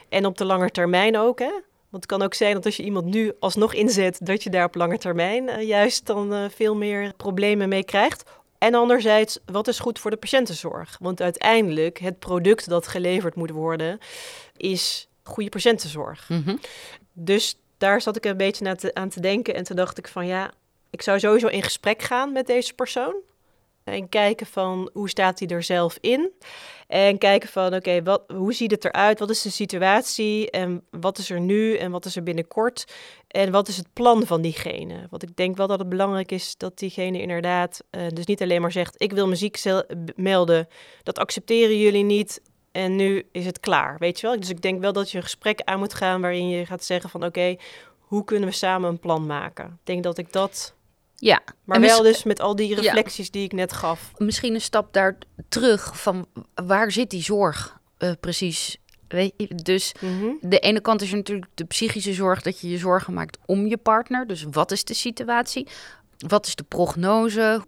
En 0.10 0.26
op 0.26 0.38
de 0.38 0.46
lange 0.46 0.70
termijn 0.72 1.18
ook, 1.18 1.40
hè? 1.40 1.52
Want 1.90 2.04
het 2.04 2.06
kan 2.06 2.22
ook 2.22 2.34
zijn 2.34 2.54
dat 2.54 2.66
als 2.66 2.78
je 2.78 2.84
iemand 2.84 3.06
nu 3.06 3.32
alsnog 3.40 3.74
inzet, 3.74 4.20
dat 4.24 4.44
je 4.44 4.50
daar 4.50 4.66
op 4.66 4.76
lange 4.76 4.98
termijn 4.98 5.66
juist 5.66 6.06
dan 6.06 6.50
veel 6.56 6.76
meer 6.76 7.14
problemen 7.18 7.70
mee 7.70 7.84
krijgt. 7.84 8.24
En 8.58 8.74
anderzijds, 8.76 9.40
wat 9.46 9.68
is 9.68 9.80
goed 9.80 10.00
voor 10.00 10.12
de 10.12 10.18
patiëntenzorg? 10.18 10.98
Want 11.02 11.22
uiteindelijk, 11.22 11.98
het 12.00 12.20
product 12.20 12.70
dat 12.70 12.88
geleverd 12.88 13.36
moet 13.36 13.52
worden, 13.52 14.00
is 14.58 15.07
goede 15.28 15.50
patiëntenzorg. 15.50 16.30
mhm. 16.30 16.56
Dus 17.14 17.56
daar 17.78 18.02
zat 18.02 18.16
ik 18.16 18.26
een 18.26 18.38
beetje 18.38 18.64
naar 18.64 18.76
te- 18.76 18.94
aan 18.94 19.10
te 19.10 19.20
denken. 19.20 19.56
En 19.56 19.64
toen 19.64 19.76
dacht 19.76 19.98
ik 19.98 20.08
van 20.08 20.26
ja, 20.28 20.52
ik 20.90 21.02
zou 21.02 21.20
sowieso 21.20 21.48
in 21.48 21.64
gesprek 21.64 22.02
gaan 22.02 22.32
met 22.32 22.48
deze 22.48 22.74
persoon. 22.74 23.16
En 23.84 24.10
kijken 24.10 24.46
van 24.46 24.90
hoe 24.94 25.10
staat 25.10 25.40
hij 25.40 25.48
er 25.48 25.64
zelf 25.64 25.98
in. 26.02 26.32
En 26.88 27.18
kijken 27.18 27.50
van 27.50 27.74
oké, 27.74 28.04
wat 28.04 28.24
hoe 28.28 28.54
ziet 28.54 28.72
het 28.72 28.86
eruit? 28.86 29.20
Wat 29.20 29.30
is 29.30 29.42
de 29.42 29.50
situatie? 29.50 30.52
En 30.52 30.84
wat 30.90 31.18
is 31.18 31.30
er 31.30 31.40
nu 31.40 31.76
en 31.76 31.92
wat 31.92 32.06
is 32.06 32.16
er 32.16 32.24
binnenkort? 32.24 32.86
En 33.28 33.52
wat 33.52 33.68
is 33.68 33.78
het 33.78 33.94
plan 33.94 34.26
van 34.26 34.42
diegene? 34.42 35.08
Want 35.10 35.24
ik 35.24 35.36
denk 35.36 35.58
wel 35.58 35.68
dat 35.68 35.80
het 35.80 35.90
belangrijk 35.90 36.32
is 36.32 36.58
dat 36.58 36.78
diegene 36.78 37.22
inderdaad 37.22 37.84
uh, 37.92 38.08
dus 38.14 38.26
niet 38.26 38.42
alleen 38.42 38.62
maar 38.62 38.72
zegt: 38.72 39.02
ik 39.02 39.12
wil 39.12 39.28
muziek 39.28 39.64
melden. 40.16 40.68
Dat 41.04 41.20
accepteren 41.20 41.80
jullie 41.80 42.04
niet. 42.04 42.42
En 42.78 42.96
nu 42.96 43.26
is 43.32 43.46
het 43.46 43.60
klaar, 43.60 43.96
weet 44.00 44.20
je 44.20 44.28
wel? 44.28 44.40
Dus 44.40 44.50
ik 44.50 44.62
denk 44.62 44.82
wel 44.82 44.94
dat 44.94 45.12
je 45.12 45.18
een 45.18 45.24
gesprek 45.24 45.62
aan 45.62 45.80
moet 45.80 45.94
gaan 45.94 46.22
waarin 46.22 46.50
je 46.50 46.66
gaat 46.66 46.84
zeggen 46.84 47.10
van 47.10 47.26
oké, 47.26 47.56
hoe 48.00 48.24
kunnen 48.24 48.50
we 48.50 48.56
samen 48.56 48.90
een 48.90 49.00
plan 49.00 49.26
maken? 49.26 49.66
Ik 49.66 49.80
denk 49.84 50.04
dat 50.04 50.18
ik 50.18 50.34
dat 50.34 50.74
ja, 51.16 51.42
maar 51.64 51.80
wel 51.80 52.02
dus 52.02 52.24
met 52.24 52.40
al 52.40 52.56
die 52.56 52.76
reflecties 52.76 53.32
die 53.32 53.44
ik 53.44 53.52
net 53.52 53.74
gaf. 53.74 54.12
Misschien 54.18 54.54
een 54.54 54.62
stap 54.62 54.94
daar 54.94 55.18
terug 55.50 56.00
van 56.00 56.28
waar 56.66 56.92
zit 56.92 57.10
die 57.10 57.24
zorg 57.24 57.80
uh, 58.00 58.12
precies? 58.20 58.78
Weet 59.08 59.34
je, 59.38 59.56
dus 59.56 59.94
mm 60.00 60.38
de 60.42 60.60
ene 60.60 60.82
kant 60.82 61.02
is 61.02 61.12
natuurlijk 61.12 61.48
de 61.54 61.66
psychische 61.66 62.14
zorg 62.14 62.42
dat 62.42 62.60
je 62.60 62.70
je 62.70 62.78
zorgen 62.78 63.14
maakt 63.14 63.38
om 63.46 63.68
je 63.68 63.78
partner. 63.78 64.28
Dus 64.28 64.46
wat 64.52 64.72
is 64.72 64.84
de 64.84 64.94
situatie? 64.94 65.68
Wat 66.28 66.46
is 66.46 66.56
de 66.56 66.64
prognose? 66.64 67.64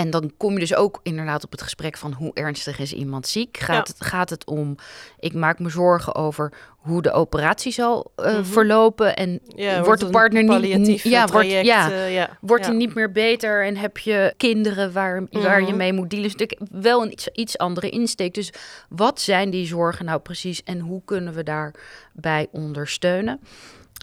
En 0.00 0.10
dan 0.10 0.32
kom 0.36 0.52
je 0.52 0.58
dus 0.58 0.74
ook 0.74 1.00
inderdaad 1.02 1.44
op 1.44 1.50
het 1.50 1.62
gesprek 1.62 1.96
van 1.96 2.12
hoe 2.12 2.30
ernstig 2.34 2.78
is 2.78 2.92
iemand 2.92 3.26
ziek. 3.26 3.58
Gaat, 3.58 3.88
het, 3.88 4.04
gaat 4.04 4.30
het 4.30 4.44
om, 4.44 4.76
ik 5.18 5.34
maak 5.34 5.58
me 5.58 5.68
zorgen 5.68 6.14
over 6.14 6.52
hoe 6.76 7.02
de 7.02 7.12
operatie 7.12 7.72
zal 7.72 8.12
uh, 8.16 8.38
verlopen. 8.42 9.16
En 9.16 9.40
wordt 9.84 10.00
de 10.00 10.10
partner 10.10 10.60
niet. 10.78 11.02
Ja, 11.02 11.26
wordt, 11.26 11.50
ja, 11.50 11.90
uh, 11.90 12.14
ja, 12.14 12.38
wordt 12.40 12.66
hij 12.66 12.74
niet 12.74 12.94
meer 12.94 13.12
beter 13.12 13.64
en 13.64 13.76
heb 13.76 13.98
je 13.98 14.34
kinderen 14.36 14.92
waar, 14.92 15.26
waar 15.30 15.60
je 15.60 15.66
mhm. 15.66 15.76
mee 15.76 15.92
moet 15.92 16.10
dealen. 16.10 16.36
Dus 16.36 16.56
wel 16.70 17.02
een 17.02 17.12
iets, 17.12 17.28
iets 17.28 17.58
andere 17.58 17.90
insteek. 17.90 18.34
Dus 18.34 18.52
wat 18.88 19.20
zijn 19.20 19.50
die 19.50 19.66
zorgen 19.66 20.04
nou 20.04 20.20
precies 20.20 20.62
en 20.62 20.78
hoe 20.78 21.02
kunnen 21.04 21.34
we 21.34 21.42
daarbij 21.42 22.46
ondersteunen? 22.52 23.40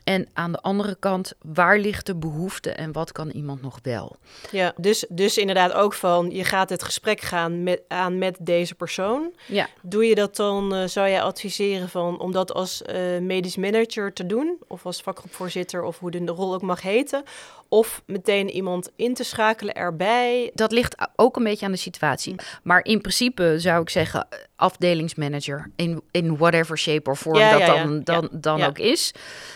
En 0.04 0.28
aan 0.34 0.52
de 0.52 0.62
andere 0.62 0.96
kant, 1.00 1.34
waar 1.42 1.80
ligt 1.80 2.06
de 2.06 2.16
behoefte 2.16 2.72
en 2.72 2.92
wat 2.92 3.12
kan 3.12 3.30
iemand 3.30 3.62
nog 3.62 3.80
wel? 3.82 4.16
Ja, 4.52 4.74
dus, 4.78 5.06
dus 5.10 5.38
inderdaad 5.38 5.74
ook 5.74 5.94
van, 5.94 6.32
je 6.32 6.44
gaat 6.44 6.70
het 6.70 6.84
gesprek 6.84 7.22
gaan 7.22 7.64
met, 7.64 7.82
aan 7.88 8.18
met 8.18 8.38
deze 8.40 8.76
persoon. 8.76 9.34
Ja. 9.46 9.68
Doe 9.82 10.06
je 10.06 10.16
dat 10.16 10.36
dan, 10.36 10.76
uh, 10.76 10.88
zou 10.88 11.10
jij 11.10 11.22
adviseren 11.22 11.90
van, 11.90 12.20
om 12.20 12.32
dat 12.32 12.54
als 12.54 12.82
uh, 12.82 13.18
medisch 13.20 13.56
manager 13.56 14.14
te 14.14 14.26
doen? 14.26 14.58
Of 14.68 14.86
als 14.86 15.02
vakgroepvoorzitter, 15.02 15.84
of 15.84 16.00
hoe 16.00 16.12
de 16.12 16.26
rol 16.26 16.54
ook 16.54 16.62
mag 16.62 16.82
heten? 16.82 17.24
Of 17.70 18.04
meteen 18.06 18.50
iemand 18.50 18.90
in 18.96 19.14
te 19.14 19.24
schakelen 19.24 19.76
erbij? 19.76 20.52
Dat 20.54 20.72
ligt 20.72 20.96
ook 21.16 21.36
een 21.36 21.44
beetje 21.44 21.66
aan 21.66 21.72
de 21.72 21.78
situatie. 21.78 22.36
Maar 22.64 22.84
in 22.84 23.02
principe 23.02 23.56
zou 23.58 23.82
ik 23.82 23.90
zeggen, 23.90 24.28
afdelingsmanager 24.56 25.72
in, 25.76 26.02
in 26.12 26.38
whatever 26.38 26.78
shape 26.78 27.10
of 27.10 27.20
vorm 27.20 27.40
dat 27.40 27.66
dan, 27.66 28.04
dan, 28.04 28.30
dan 28.32 28.64
ook 28.64 28.80
is. 28.80 29.14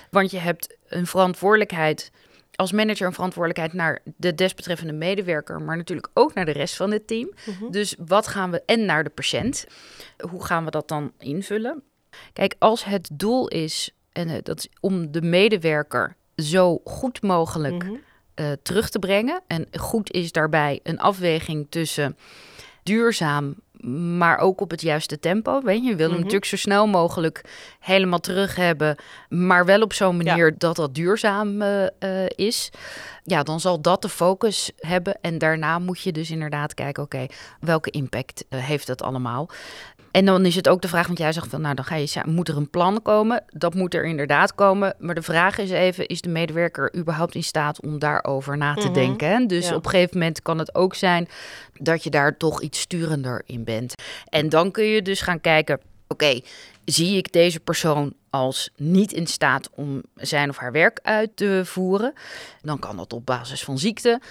Want 0.10 0.32
je 0.32 0.38
hebt 0.38 0.76
een 0.88 1.08
verantwoordelijkheid 1.08 2.12
als 2.56 2.72
manager 2.72 3.08
een 3.08 3.14
verantwoordelijkheid 3.14 3.74
naar 3.74 4.00
de 4.18 4.36
desbetreffende 4.36 4.94
medewerker, 4.94 5.62
maar 5.62 5.78
natuurlijk 5.78 6.10
ook 6.14 6.34
naar 6.34 6.46
de 6.46 6.52
rest 6.52 6.76
van 6.76 6.92
het 6.92 7.08
team. 7.08 7.32
Mhm. 7.46 7.72
Dus 7.72 7.96
wat 8.06 8.28
gaan 8.28 8.52
we 8.52 8.62
en 8.66 8.86
naar 8.86 9.04
de 9.04 9.10
patiënt? 9.10 9.66
Hoe 10.30 10.46
gaan 10.46 10.66
we 10.66 10.72
dat 10.72 10.88
dan 10.88 11.12
invullen? 11.18 11.84
Kijk, 12.34 12.56
als 12.60 12.84
het 12.84 13.10
doel 13.14 13.48
is 13.48 13.92
en 14.12 14.30
uh, 14.30 14.36
dat 14.44 14.58
is 14.58 14.68
om 14.80 15.12
de 15.12 15.22
medewerker 15.22 16.16
zo 16.36 16.82
goed 16.84 17.22
mogelijk 17.22 17.84
mhm. 17.84 17.94
eh, 18.34 18.52
terug 18.64 18.90
te 18.90 19.00
brengen 19.00 19.42
en 19.48 19.68
goed 19.80 20.12
is 20.12 20.32
daarbij 20.32 20.80
een 20.84 21.00
afweging 21.00 21.68
tussen 21.70 22.18
duurzaam 22.84 23.56
maar 24.18 24.38
ook 24.38 24.62
op 24.62 24.72
het 24.72 24.82
juiste 24.82 25.20
tempo. 25.20 25.62
Weet 25.62 25.84
je, 25.84 25.90
je 25.90 25.96
wil 25.96 26.06
hem 26.06 26.10
mhm. 26.10 26.18
natuurlijk 26.18 26.46
zo 26.46 26.56
snel 26.56 26.88
mogelijk 26.88 27.42
helemaal 27.80 28.20
terug 28.20 28.56
hebben, 28.56 28.96
maar 29.30 29.66
wel 29.66 29.82
op 29.82 29.94
zo'n 29.94 30.18
manier 30.18 30.58
dat 30.58 30.76
dat 30.76 30.96
duurzaam 30.96 31.62
uh, 31.62 31.86
is. 32.28 32.70
Ja, 33.24 33.44
dan 33.44 33.60
zal 33.60 33.82
dat 33.82 34.02
de 34.02 34.10
focus 34.10 34.72
hebben. 34.78 35.18
En 35.22 35.38
daarna 35.38 35.80
moet 35.80 36.02
je 36.02 36.12
dus 36.12 36.32
inderdaad 36.32 36.74
kijken, 36.74 37.04
oké, 37.04 37.26
welke 37.60 37.90
impact 37.90 38.46
uh, 38.50 38.64
heeft 38.64 38.88
dat 38.88 39.02
allemaal? 39.02 39.50
En 40.12 40.26
dan 40.26 40.46
is 40.46 40.56
het 40.56 40.70
ook 40.70 40.82
de 40.82 40.88
vraag, 40.88 41.08
want 41.08 41.20
jij 41.20 41.32
zegt 41.32 41.48
van, 41.48 41.62
nou 41.62 41.76
dan 41.76 41.86
ga 41.86 41.96
je, 41.96 42.22
moet 42.26 42.48
er 42.48 42.58
een 42.58 42.70
plan 42.70 43.02
komen? 43.02 43.44
Dat 43.48 43.74
moet 43.74 43.94
er 43.94 44.06
inderdaad 44.06 44.56
komen. 44.56 44.96
Maar 45.00 45.16
de 45.16 45.22
vraag 45.22 45.58
is 45.58 45.70
even, 45.70 46.08
is 46.08 46.22
de 46.22 46.30
medewerker 46.30 46.96
überhaupt 46.96 47.36
in 47.36 47.44
staat 47.44 47.82
om 47.82 48.00
daarover 48.00 48.58
na 48.58 48.74
te 48.74 48.86
mhm. 48.86 48.94
denken? 48.94 49.48
Dus 49.48 49.72
op 49.72 49.86
een 49.86 49.90
gegeven 49.90 50.18
moment 50.18 50.42
kan 50.42 50.58
het 50.58 50.76
ook 50.76 50.96
zijn 50.96 51.28
dat 51.78 52.04
je 52.04 52.10
daar 52.10 52.38
toch 52.38 52.62
iets 52.62 52.80
sturender 52.80 53.42
in 53.46 53.64
bent. 53.64 53.94
En 54.26 54.50
dan 54.50 54.72
kun 54.72 54.86
je 54.86 55.02
dus 55.02 55.22
gaan 55.22 55.42
kijken, 55.42 55.80
oké, 56.08 56.40
zie 56.86 57.18
ik 57.18 57.32
deze 57.32 57.60
persoon 57.60 58.14
als 58.32 58.70
niet 58.76 59.14
in 59.14 59.28
staat 59.28 59.70
om 59.76 60.04
zijn 60.16 60.50
of 60.50 60.58
haar 60.58 60.72
werk 60.72 61.00
uit 61.04 61.36
te 61.36 61.62
voeren, 61.66 62.14
dan 62.62 62.80
kan 62.80 62.98
dat 62.98 63.14
op 63.14 63.26
basis 63.26 63.64
van 63.64 63.78
ziekte. 63.78 64.22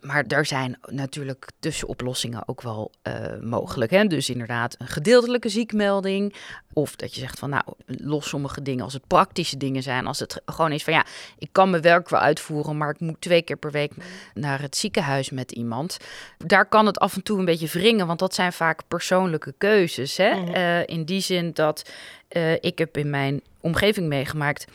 Maar 0.00 0.28
daar 0.28 0.46
zijn 0.46 0.78
natuurlijk 0.86 1.48
tussenoplossingen 1.60 2.48
ook 2.48 2.62
wel 2.62 2.92
uh, 3.02 3.14
mogelijk. 3.40 3.90
Hè? 3.90 4.04
Dus 4.04 4.30
inderdaad 4.30 4.74
een 4.78 4.86
gedeeltelijke 4.86 5.48
ziekmelding. 5.48 6.34
Of 6.72 6.96
dat 6.96 7.14
je 7.14 7.20
zegt 7.20 7.38
van 7.38 7.50
nou, 7.50 7.62
los 7.86 8.28
sommige 8.28 8.62
dingen 8.62 8.84
als 8.84 8.92
het 8.92 9.06
praktische 9.06 9.56
dingen 9.56 9.82
zijn. 9.82 10.06
Als 10.06 10.18
het 10.18 10.42
gewoon 10.44 10.72
is 10.72 10.84
van 10.84 10.92
ja, 10.92 11.06
ik 11.38 11.48
kan 11.52 11.70
mijn 11.70 11.82
werk 11.82 12.08
wel 12.08 12.20
uitvoeren, 12.20 12.76
maar 12.76 12.90
ik 12.90 13.00
moet 13.00 13.20
twee 13.20 13.42
keer 13.42 13.56
per 13.56 13.70
week 13.70 13.92
naar 14.34 14.60
het 14.60 14.76
ziekenhuis 14.76 15.30
met 15.30 15.52
iemand. 15.52 15.96
Daar 16.38 16.66
kan 16.68 16.86
het 16.86 16.98
af 16.98 17.14
en 17.14 17.22
toe 17.22 17.38
een 17.38 17.44
beetje 17.44 17.78
wringen, 17.78 18.06
want 18.06 18.18
dat 18.18 18.34
zijn 18.34 18.52
vaak 18.52 18.82
persoonlijke 18.88 19.54
keuzes. 19.58 20.16
Hè? 20.16 20.40
Mhm. 20.40 20.54
Uh, 20.54 20.86
in 20.86 21.04
die 21.04 21.20
zin 21.20 21.50
dat 21.52 21.90
uh, 22.36 22.52
ik 22.52 22.78
heb 22.78 22.96
in 22.96 23.10
mijn 23.10 23.40
omgeving 23.60 24.08
meegemaakt 24.08 24.66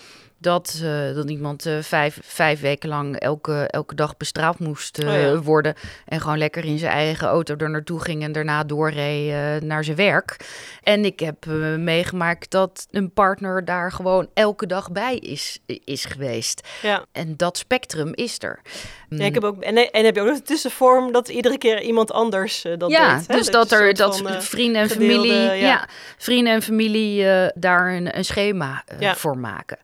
dat, 0.41 0.81
uh, 0.83 1.15
dat 1.15 1.29
iemand 1.29 1.65
uh, 1.65 1.81
vijf, 1.81 2.19
vijf 2.23 2.61
weken 2.61 2.89
lang 2.89 3.15
elke, 3.15 3.67
elke 3.67 3.95
dag 3.95 4.17
bestraft 4.17 4.59
moest 4.59 5.03
uh, 5.03 5.31
oh 5.33 5.45
worden. 5.45 5.73
En 6.05 6.21
gewoon 6.21 6.37
lekker 6.37 6.65
in 6.65 6.77
zijn 6.77 6.91
eigen 6.91 7.27
auto 7.27 7.55
er 7.55 7.69
naartoe 7.69 8.01
ging 8.01 8.23
en 8.23 8.31
daarna 8.31 8.63
doorreed 8.63 9.61
naar 9.63 9.83
zijn 9.83 9.97
werk. 9.97 10.35
En 10.83 11.05
ik 11.05 11.19
heb 11.19 11.45
meegemaakt 11.77 12.51
dat 12.51 12.87
een 12.91 13.13
partner 13.13 13.65
daar 13.65 13.91
gewoon 13.91 14.29
elke 14.33 14.65
dag 14.65 14.91
bij 14.91 15.17
is, 15.17 15.59
is 15.65 16.05
geweest. 16.05 16.67
Ja. 16.81 17.05
En 17.11 17.37
dat 17.37 17.57
spectrum 17.57 18.11
is 18.13 18.43
er. 18.43 18.61
Ja, 19.09 19.25
ik 19.25 19.33
heb 19.33 19.43
ook, 19.43 19.63
en, 19.63 19.91
en 19.91 20.05
heb 20.05 20.15
je 20.15 20.21
ook 20.21 20.27
nog 20.27 20.37
de 20.37 20.43
tussenvorm 20.43 21.11
dat 21.11 21.29
iedere 21.29 21.57
keer 21.57 21.81
iemand 21.81 22.11
anders 22.11 22.65
dat 22.77 22.91
ja? 22.91 23.21
Dus 23.27 23.47
dat, 23.47 23.71
er 23.71 23.93
dat 23.93 24.21
vrienden 24.39 24.81
en 24.81 24.89
familie, 24.89 25.51
ja. 25.51 25.87
vrienden 26.17 26.53
en 26.53 26.61
familie 26.61 27.25
daar 27.53 27.93
een, 27.93 28.17
een 28.17 28.25
schema 28.25 28.83
voor 29.15 29.37
maken. 29.37 29.77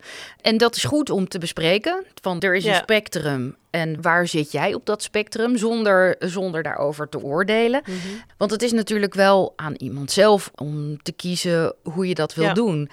En 0.48 0.58
dat 0.58 0.76
is 0.76 0.84
goed 0.84 1.10
om 1.10 1.28
te 1.28 1.40
bespreken. 1.40 2.06
Van 2.22 2.40
er 2.40 2.56
is 2.56 2.66
een 2.66 2.76
spectrum 2.76 3.56
en 3.70 4.02
waar 4.02 4.28
zit 4.28 4.52
jij 4.52 4.74
op 4.74 4.86
dat 4.86 5.04
spectrum 5.04 5.58
zonder, 5.58 6.16
zonder 6.20 6.64
daarover 6.64 7.10
te 7.10 7.22
oordelen? 7.22 7.82
Mm 7.86 8.00
-hmm. 8.00 8.22
Want 8.38 8.52
het 8.52 8.62
is 8.62 8.72
natuurlijk 8.72 9.14
wel 9.14 9.54
aan 9.56 9.74
iemand 9.78 10.12
zelf 10.12 10.52
om 10.56 11.02
te 11.02 11.12
kiezen 11.12 11.74
hoe 11.84 12.08
je 12.08 12.16
dat 12.16 12.34
wil 12.34 12.54
doen. 12.54 12.90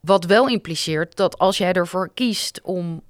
Wat 0.00 0.24
wel 0.24 0.48
impliceert 0.48 1.16
dat 1.16 1.38
als 1.38 1.58
jij 1.58 1.72
ervoor 1.72 2.10
kiest 2.14 2.60
om 2.62 3.02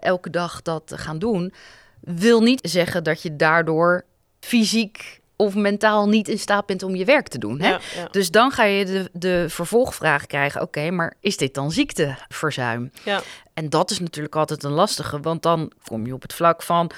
elke 0.00 0.30
dag 0.30 0.62
dat 0.62 0.86
te 0.86 0.98
gaan 0.98 1.18
doen 1.18 1.52
wil 2.00 2.42
niet 2.42 2.68
zeggen 2.70 3.04
dat 3.04 3.22
je 3.22 3.36
daardoor 3.36 4.04
fysiek 4.40 5.19
of 5.40 5.54
mentaal 5.54 6.08
niet 6.08 6.28
in 6.28 6.38
staat 6.38 6.66
bent 6.66 6.82
om 6.82 6.94
je 6.94 7.04
werk 7.04 7.28
te 7.28 7.38
doen. 7.38 7.60
Hè? 7.60 7.76
Dus 8.10 8.30
dan 8.30 8.50
ga 8.50 8.64
je 8.64 8.84
de, 8.84 9.10
de 9.12 9.44
vervolgvraag 9.48 10.26
krijgen: 10.26 10.60
oké, 10.60 10.90
maar 10.90 11.14
is 11.20 11.36
dit 11.36 11.54
dan 11.54 11.72
ziekteverzuim? 11.72 12.90
Ja. 13.04 13.20
En 13.54 13.68
dat 13.68 13.90
is 13.90 13.98
natuurlijk 13.98 14.36
altijd 14.36 14.62
een 14.62 14.70
lastige, 14.70 15.20
want 15.20 15.42
dan 15.42 15.72
kom 15.84 16.06
je 16.06 16.14
op 16.14 16.22
het 16.22 16.32
vlak 16.32 16.62
van: 16.62 16.90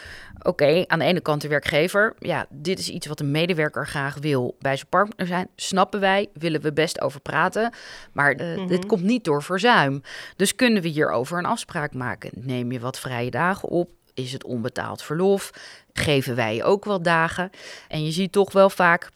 oké, 0.42 0.84
aan 0.86 0.98
de 0.98 1.04
ene 1.04 1.20
kant 1.20 1.40
de 1.40 1.48
werkgever, 1.48 2.14
ja, 2.18 2.46
dit 2.50 2.78
is 2.78 2.88
iets 2.88 3.06
wat 3.06 3.20
een 3.20 3.30
medewerker 3.30 3.86
graag 3.86 4.16
wil 4.20 4.56
bij 4.58 4.76
zijn 4.76 4.88
partner 4.88 5.26
zijn. 5.26 5.48
Snappen 5.56 6.00
wij, 6.00 6.28
willen 6.34 6.60
we 6.60 6.72
best 6.72 7.00
over 7.00 7.20
praten, 7.20 7.72
maar 8.12 8.40
uh, 8.40 8.68
dit 8.68 8.86
komt 8.86 9.02
niet 9.02 9.24
door 9.24 9.42
verzuim. 9.42 10.02
Dus 10.36 10.54
kunnen 10.54 10.82
we 10.82 10.88
hierover 10.88 11.38
een 11.38 11.44
afspraak 11.44 11.94
maken? 11.94 12.30
Neem 12.34 12.72
je 12.72 12.80
wat 12.80 12.98
vrije 12.98 13.30
dagen 13.30 13.68
op? 13.68 13.88
Is 14.14 14.32
het 14.32 14.44
onbetaald 14.44 15.02
verlof? 15.02 15.50
Geven 15.92 16.34
wij 16.34 16.64
ook 16.64 16.84
wel 16.84 17.02
dagen? 17.02 17.50
En 17.88 18.04
je 18.04 18.10
ziet 18.10 18.32
toch 18.32 18.52
wel 18.52 18.70
vaak 18.70 19.10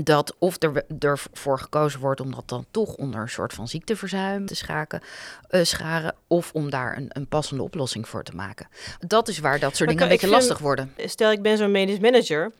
dat 0.00 0.34
of 0.38 0.62
er 0.62 0.84
ervoor 0.98 1.58
gekozen 1.58 2.00
wordt 2.00 2.20
om 2.20 2.34
dat 2.34 2.48
dan 2.48 2.66
toch 2.70 2.94
onder 2.94 3.20
een 3.20 3.28
soort 3.28 3.52
van 3.52 3.68
ziekteverzuim 3.68 4.46
te 4.46 4.54
schaken, 4.54 5.00
uh, 5.50 5.64
scharen, 5.64 6.14
of 6.26 6.50
om 6.52 6.70
daar 6.70 6.96
een, 6.96 7.06
een, 7.08 7.26
passende 7.26 7.62
oplossing 7.62 8.08
voor 8.08 8.22
te 8.22 8.34
maken. 8.34 8.68
Dat 8.98 9.28
is 9.28 9.38
waar 9.38 9.58
dat 9.58 9.76
soort 9.76 9.88
dingen 9.88 10.04
een 10.04 10.08
beetje 10.08 10.28
lastig 10.28 10.58
worden. 10.58 10.94
Stel, 10.96 11.32
ik 11.32 11.42
ben 11.42 11.56
zo'n 11.56 11.70
medisch 11.70 11.98
manager, 11.98 12.52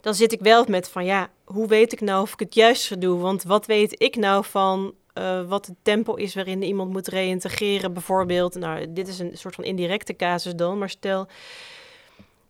dan 0.00 0.14
zit 0.14 0.32
ik 0.32 0.40
wel 0.40 0.64
met 0.68 0.88
van 0.88 1.04
ja, 1.04 1.30
hoe 1.44 1.68
weet 1.68 1.92
ik 1.92 2.00
nou 2.00 2.22
of 2.22 2.32
ik 2.32 2.38
het 2.38 2.54
juist 2.54 3.00
doe? 3.00 3.18
Want 3.20 3.42
wat 3.42 3.66
weet 3.66 4.02
ik 4.02 4.16
nou 4.16 4.44
van 4.44 4.94
uh, 5.18 5.48
wat 5.48 5.66
het 5.66 5.76
tempo 5.82 6.14
is 6.14 6.34
waarin 6.34 6.62
iemand 6.62 6.90
moet 6.90 7.08
reïntegreren, 7.08 7.92
bijvoorbeeld. 7.92 8.54
Nou, 8.54 8.92
dit 8.92 9.08
is 9.08 9.18
een 9.18 9.30
soort 9.34 9.54
van 9.54 9.64
indirecte 9.64 10.16
casus 10.16 10.54
dan, 10.54 10.78
maar 10.78 10.90
stel. 10.90 11.26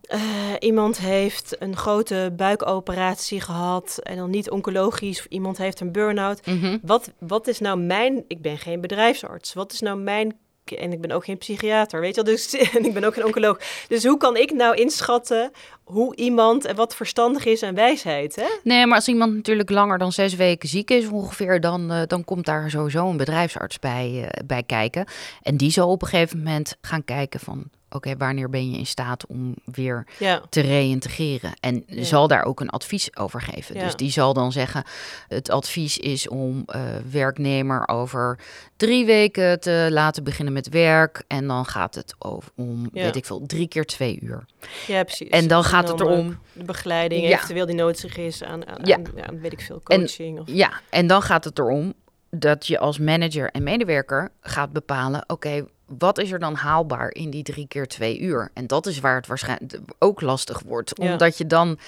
eh, 0.01 0.21
iemand 0.59 0.99
heeft 0.99 1.57
een 1.59 1.77
grote 1.77 2.33
buikoperatie 2.37 3.41
gehad 3.41 3.99
en 4.03 4.17
dan 4.17 4.31
niet 4.31 4.51
oncologisch. 4.51 5.19
Of 5.19 5.25
iemand 5.25 5.59
heeft 5.59 5.81
een 5.81 5.93
burn-out. 5.93 6.47
Mhm. 6.47 6.79
Wat, 6.83 7.13
wat 7.19 7.47
is 7.47 7.59
nou 7.59 7.79
mijn... 7.79 8.25
Ik 8.29 8.43
ben 8.43 8.59
geen 8.59 8.81
bedrijfsarts. 8.81 9.55
Wat 9.55 9.73
is 9.73 9.81
nou 9.81 9.99
mijn... 9.99 10.39
En 10.77 10.93
ik 10.93 11.01
ben 11.01 11.11
ook 11.11 11.25
geen 11.25 11.39
psychiater, 11.39 12.01
weet 12.01 12.15
je 12.15 12.23
wel. 12.23 12.35
Dus, 12.35 12.55
en 12.77 12.85
ik 12.85 12.95
ben 12.95 13.05
ook 13.05 13.15
geen 13.15 13.25
oncoloog. 13.25 13.61
Dus 13.89 14.05
hoe 14.05 14.17
kan 14.17 14.37
ik 14.37 14.53
nou 14.53 14.75
inschatten 14.75 15.51
hoe 15.85 16.17
iemand 16.17 16.65
en 16.65 16.77
wat 16.77 16.95
verstandig 16.95 17.45
is 17.45 17.63
en 17.63 17.75
wijsheid, 17.75 18.37
hè? 18.37 18.47
Nee, 18.63 18.87
maar 18.87 18.97
als 18.97 19.09
iemand 19.09 19.35
natuurlijk 19.35 19.71
langer 19.71 19.99
dan 19.99 20.13
zes 20.13 20.35
weken 20.35 20.69
ziek 20.69 20.91
is 20.91 21.09
ongeveer, 21.09 21.61
dan, 21.61 21.91
eh, 21.91 22.03
dan 22.07 22.25
komt 22.25 22.45
daar 22.45 22.71
sowieso 22.71 23.09
een 23.09 23.17
bedrijfsarts 23.17 23.79
bij, 23.79 24.29
eh, 24.29 24.47
bij 24.47 24.63
kijken. 24.63 25.07
En 25.43 25.57
die 25.57 25.71
zal 25.71 25.91
op 25.91 26.03
een 26.03 26.09
gegeven 26.09 26.39
moment 26.39 26.77
gaan 26.81 27.05
kijken 27.05 27.41
van, 27.41 27.71
oké, 27.91 28.17
wanneer 28.17 28.51
ben 28.51 28.71
je 28.71 28.79
in 28.79 28.87
staat 28.87 29.27
om 29.27 29.55
weer 29.65 30.07
Ja. 30.19 30.43
te 30.49 30.61
reïntegreren? 30.61 31.53
En 31.61 31.83
Ja. 31.87 32.03
zal 32.05 32.29
daar 32.29 32.45
ook 32.45 32.61
een 32.61 32.71
advies 32.71 33.17
over 33.17 33.43
geven. 33.43 33.75
Ja. 33.77 33.85
Dus 33.85 33.95
die 33.97 34.11
zal 34.11 34.33
dan 34.35 34.53
zeggen, 34.53 34.85
het 35.29 35.51
advies 35.51 35.99
is 35.99 36.29
om 36.29 36.63
eh, 36.67 36.81
werknemer 37.11 37.89
over 37.89 38.39
drie 38.77 39.07
weken 39.07 39.61
te 39.61 39.89
laten 39.91 40.25
beginnen 40.25 40.53
met 40.55 40.69
werk. 40.69 41.23
En 41.27 41.47
dan 41.47 41.65
gaat 41.67 41.95
het 41.95 42.15
over, 42.19 42.51
om, 42.57 42.89
weet 42.93 43.17
ik 43.17 43.25
veel, 43.25 43.47
drie 43.47 43.69
keer 43.69 43.85
twee 43.85 44.19
uur. 44.23 44.45
Ja, 44.87 45.03
precies. 45.03 45.29
En 45.29 45.49
dan 45.49 45.65
gaat 45.65 45.89
het 45.89 46.01
erom- 46.01 46.39
De 46.53 46.65
begeleiding, 46.65 47.25
eventueel 47.25 47.67
die 47.67 47.75
nodig 47.75 48.17
is 48.17 48.43
aan, 48.43 48.67
aan, 48.69 48.79
Ja. 48.85 48.97
aan, 48.97 49.05
aan, 49.29 49.41
weet 49.41 49.53
ik 49.53 49.61
veel, 49.61 49.81
En- 49.87 49.99
coaching. 49.99 50.41
of, 50.41 50.47
Ja, 50.51 50.73
en 50.91 51.07
dan 51.07 51.23
gaat 51.23 51.45
het 51.45 51.59
erom 51.59 51.95
dat 52.31 52.67
je 52.67 52.79
als 52.79 52.99
manager 52.99 53.51
en 53.51 53.63
medewerker 53.63 54.31
gaat 54.41 54.73
bepalen: 54.73 55.25
oké, 55.27 55.65
wat 55.99 56.19
is 56.19 56.31
er 56.33 56.39
dan 56.39 56.55
haalbaar 56.55 57.11
in 57.11 57.31
die 57.31 57.43
drie 57.43 57.67
keer 57.69 57.87
twee 57.89 58.19
uur? 58.21 58.51
En 58.55 58.67
dat 58.67 58.87
is 58.87 59.01
waar 59.01 59.17
het 59.17 59.27
waarschijnlijk 59.27 59.79
ook 59.99 60.21
lastig 60.21 60.61
wordt, 60.67 60.93
Ja. 60.95 61.13
omdat 61.13 61.39
je 61.39 61.47
dan 61.47 61.79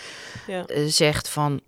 ja. 0.46 0.66
eh, 0.66 0.84
zegt 0.86 1.28
van: 1.28 1.60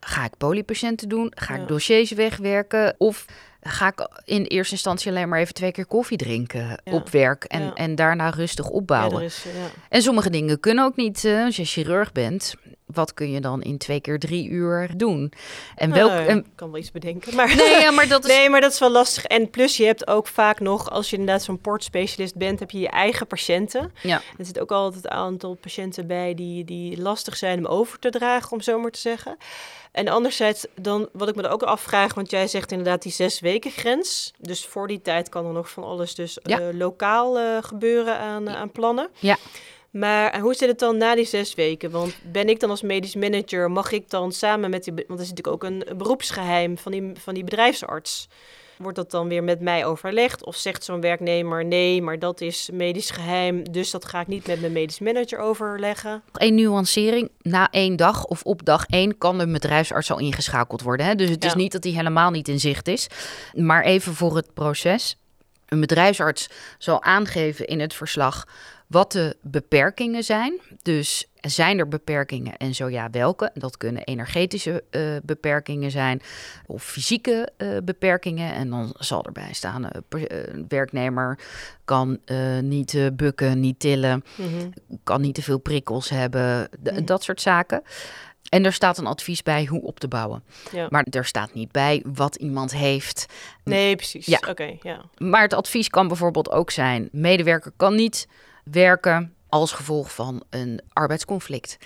ga 0.00 0.24
ik 0.24 0.36
polypatiënten 0.38 1.08
doen? 1.08 1.32
Ga 1.34 1.54
Ja. 1.54 1.60
ik 1.62 1.68
dossiers 1.68 2.10
wegwerken? 2.10 2.94
Of 2.98 3.24
ga 3.62 3.86
ik 3.88 4.08
in 4.24 4.42
eerste 4.44 4.72
instantie 4.74 5.10
alleen 5.10 5.28
maar 5.28 5.38
even 5.38 5.54
twee 5.54 5.72
keer 5.72 5.86
koffie 5.86 6.16
drinken 6.16 6.80
Ja. 6.84 6.92
op 6.92 7.08
werk 7.08 7.44
en, 7.44 7.62
Ja. 7.62 7.74
en 7.74 7.94
daarna 7.94 8.30
rustig 8.30 8.64
Ja, 8.64 8.70
opbouwen? 8.70 9.18
er 9.18 9.24
is, 9.24 9.42
ja. 9.42 9.50
En 9.88 10.02
sommige 10.02 10.30
dingen 10.30 10.60
kunnen 10.60 10.84
ook 10.84 10.96
niet. 10.96 11.24
eh, 11.24 11.44
als 11.44 11.56
je 11.56 11.64
chirurg 11.64 12.12
bent, 12.12 12.54
wat 12.86 13.14
kun 13.14 13.30
je 13.30 13.40
dan 13.40 13.62
in 13.62 13.78
twee 13.78 14.00
keer 14.00 14.18
drie 14.18 14.48
uur 14.48 14.90
doen? 14.96 15.32
En 15.76 15.92
welk. 15.92 16.10
Nou, 16.10 16.36
Ik 16.38 16.44
kan 16.54 16.70
wel 16.70 16.80
iets 16.80 16.90
bedenken, 16.92 17.34
maar... 17.34 17.56
nee, 17.56 17.80
ja, 17.80 17.90
maar 17.90 18.08
dat 18.08 18.24
is. 18.28 18.30
Nee, 18.36 18.50
maar 18.50 18.60
dat 18.60 18.72
is 18.72 18.78
wel 18.78 18.90
lastig. 18.90 19.24
En 19.24 19.50
plus, 19.50 19.76
je 19.76 19.84
hebt 19.84 20.06
ook 20.06 20.26
vaak 20.26 20.60
nog, 20.60 20.90
als 20.90 21.10
je 21.10 21.16
inderdaad 21.16 21.42
zo'n 21.42 21.60
portspecialist 21.60 22.36
bent, 22.36 22.60
heb 22.60 22.70
je 22.70 22.78
je 22.78 22.88
eigen 22.88 23.26
patiënten. 23.26 23.92
Ja. 24.02 24.20
Er 24.38 24.44
zit 24.44 24.60
ook 24.60 24.72
altijd 24.72 25.04
een 25.04 25.10
aantal 25.10 25.54
patiënten 25.54 26.06
bij 26.06 26.34
die, 26.34 26.64
die 26.64 27.00
lastig 27.00 27.36
zijn 27.36 27.58
om 27.58 27.66
over 27.66 27.98
te 27.98 28.10
dragen, 28.10 28.52
om 28.52 28.60
zo 28.60 28.78
maar 28.78 28.90
te 28.90 29.00
zeggen. 29.00 29.36
En 29.92 30.08
anderzijds, 30.08 30.66
dan, 30.80 31.08
wat 31.12 31.28
ik 31.28 31.34
me 31.34 31.42
er 31.42 31.50
ook 31.50 31.62
afvraag, 31.62 32.14
want 32.14 32.30
jij 32.30 32.48
zegt 32.48 32.70
inderdaad 32.70 33.02
die 33.02 33.12
zes 33.12 33.40
weken 33.40 33.70
grens. 33.70 34.32
Dus 34.38 34.66
voor 34.66 34.86
die 34.88 35.02
tijd 35.02 35.28
kan 35.28 35.46
er 35.46 35.52
nog 35.52 35.70
van 35.70 35.84
alles 35.84 36.14
dus 36.14 36.38
Ja. 36.42 36.58
eh, 36.60 36.66
lokaal 36.72 37.38
eh, 37.38 37.44
gebeuren 37.60 38.18
aan, 38.18 38.48
aan 38.50 38.70
plannen. 38.70 39.08
Ja. 39.18 39.36
Maar 39.94 40.40
hoe 40.40 40.54
zit 40.54 40.68
het 40.68 40.78
dan 40.78 40.96
na 40.96 41.14
die 41.14 41.24
zes 41.24 41.54
weken? 41.54 41.90
Want 41.90 42.14
ben 42.32 42.48
ik 42.48 42.60
dan 42.60 42.70
als 42.70 42.82
medisch 42.82 43.14
manager, 43.14 43.70
mag 43.70 43.92
ik 43.92 44.10
dan 44.10 44.32
samen 44.32 44.70
met 44.70 44.84
die... 44.84 44.92
Want 44.94 45.08
er 45.08 45.24
is 45.24 45.28
natuurlijk 45.28 45.46
ook 45.56 45.64
een 45.64 45.96
beroepsgeheim 45.96 46.78
van 46.78 46.92
die, 46.92 47.12
van 47.14 47.34
die 47.34 47.44
bedrijfsarts. 47.44 48.28
Wordt 48.78 48.96
dat 48.96 49.10
dan 49.10 49.28
weer 49.28 49.44
met 49.44 49.60
mij 49.60 49.84
overlegd? 49.84 50.44
Of 50.44 50.56
zegt 50.56 50.84
zo'n 50.84 51.00
werknemer, 51.00 51.64
nee, 51.64 52.02
maar 52.02 52.18
dat 52.18 52.40
is 52.40 52.70
medisch 52.72 53.10
geheim, 53.10 53.72
dus 53.72 53.90
dat 53.90 54.04
ga 54.04 54.20
ik 54.20 54.26
niet 54.26 54.46
met 54.46 54.60
mijn 54.60 54.72
medisch 54.72 54.98
manager 54.98 55.38
overleggen? 55.38 56.22
Één 56.32 56.54
nuancering. 56.54 57.30
Na 57.42 57.70
één 57.70 57.96
dag 57.96 58.24
of 58.24 58.42
op 58.42 58.64
dag 58.64 58.86
één 58.86 59.18
kan 59.18 59.38
de 59.38 59.46
bedrijfsarts 59.46 60.10
al 60.10 60.18
ingeschakeld 60.18 60.82
worden. 60.82 61.06
Hè? 61.06 61.14
Dus 61.14 61.30
het 61.30 61.44
is 61.44 61.54
niet 61.54 61.72
dat 61.72 61.84
hij 61.84 61.92
helemaal 61.92 62.30
niet 62.30 62.48
in 62.48 62.60
zicht 62.60 62.88
is. 62.88 63.06
Maar 63.52 63.84
even 63.84 64.14
voor 64.14 64.36
het 64.36 64.54
proces. 64.54 65.16
Een 65.68 65.80
bedrijfsarts 65.80 66.48
zal 66.78 67.02
aangeven 67.02 67.66
in 67.66 67.80
het 67.80 67.94
verslag 67.94 68.46
wat 68.86 69.12
de 69.12 69.36
beperkingen 69.42 70.24
zijn. 70.24 70.60
Dus 70.82 71.28
zijn 71.40 71.78
er 71.78 71.88
beperkingen 71.88 72.56
en 72.56 72.74
zo 72.74 72.88
ja, 72.88 73.10
welke? 73.10 73.50
Dat 73.54 73.76
kunnen 73.76 74.04
energetische 74.04 74.84
eh, 74.90 75.02
beperkingen 75.22 75.90
zijn 75.90 76.22
of 76.66 76.84
fysieke 76.84 77.48
eh, 77.56 77.68
beperkingen. 77.84 78.54
En 78.54 78.70
dan 78.70 78.94
zal 78.98 79.24
erbij 79.24 79.52
staan, 79.52 79.88
eh, 79.90 80.00
een 80.28 80.64
werknemer 80.68 81.38
kan 81.84 82.18
niet 82.60 83.10
bukken, 83.12 83.60
niet 83.60 83.78
tillen 83.80 84.24
Mhm. 84.36 84.70
kan 85.04 85.20
niet 85.20 85.34
te 85.34 85.42
veel 85.42 85.58
prikkels 85.58 86.08
hebben, 86.08 86.68
dat 87.04 87.22
soort 87.22 87.40
zaken. 87.40 87.82
En 88.48 88.64
er 88.64 88.72
staat 88.72 88.98
een 88.98 89.06
advies 89.06 89.42
bij 89.42 89.64
hoe 89.64 89.82
op 89.82 90.00
te 90.00 90.08
bouwen. 90.08 90.44
Ja. 90.72 90.86
Maar 90.90 91.06
er 91.10 91.24
staat 91.24 91.54
niet 91.54 91.72
bij 91.72 92.04
wat 92.06 92.36
iemand 92.36 92.72
heeft. 92.72 93.26
Nee, 93.64 93.96
precies. 93.96 94.26
Ja. 94.26 94.40
Oké, 94.48 94.76
ja. 94.82 95.00
Maar 95.18 95.42
het 95.42 95.52
advies 95.52 95.88
kan 95.88 96.08
bijvoorbeeld 96.08 96.50
ook 96.50 96.70
zijn: 96.70 97.08
medewerker 97.12 97.72
kan 97.76 97.94
niet 97.94 98.28
werken 98.64 99.34
als 99.48 99.72
gevolg 99.72 100.14
van 100.14 100.42
een 100.50 100.80
arbeidsconflict. 100.92 101.78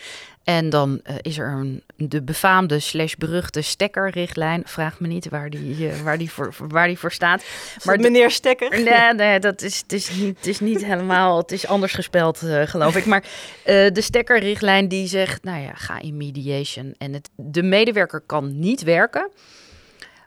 En 0.49 0.71
dan 0.71 1.01
eh, 1.03 1.15
is 1.23 1.39
er 1.39 1.49
een, 1.49 1.83
de 1.97 2.23
befaamde 2.23 2.79
slash 2.79 3.15
beruchte 3.15 3.61
stekkerrichtlijn. 3.61 4.63
Vraag 4.65 5.01
me 5.01 5.07
niet 5.07 5.29
waar 5.29 5.51
die, 5.51 5.89
eh, 5.89 6.01
waar 6.01 6.19
die, 6.19 6.31
voor, 6.31 6.55
waar 6.59 6.87
die 6.87 6.99
voor 6.99 7.13
staat. 7.13 7.45
Maar 7.85 7.97
de- 7.97 8.03
meneer 8.03 8.31
Stekker. 8.31 8.83
Nee, 8.83 9.15
nee, 9.15 9.39
dat 9.39 9.63
is, 9.63 9.79
het, 9.79 9.93
is 9.93 10.11
niet, 10.11 10.37
het 10.37 10.47
is 10.47 10.61
niet 10.61 10.85
helemaal. 10.85 11.37
Het 11.39 11.53
is 11.53 11.67
anders 11.67 11.93
gespeld, 11.93 12.43
eh, 12.43 12.63
geloof 12.63 12.97
ik. 12.97 13.07
Maar 13.07 13.25
de 13.65 14.01
stekkerrichtlijn 14.01 14.89
die 14.89 15.07
zegt: 15.07 15.45
nou 15.45 15.63
ja, 15.63 15.73
ga 15.75 16.01
in 16.01 16.17
mediation. 16.17 16.95
En 16.99 17.13
het, 17.13 17.31
de 17.37 17.63
medewerker 17.63 18.21
kan 18.21 18.59
niet 18.59 18.83
werken. 18.83 19.31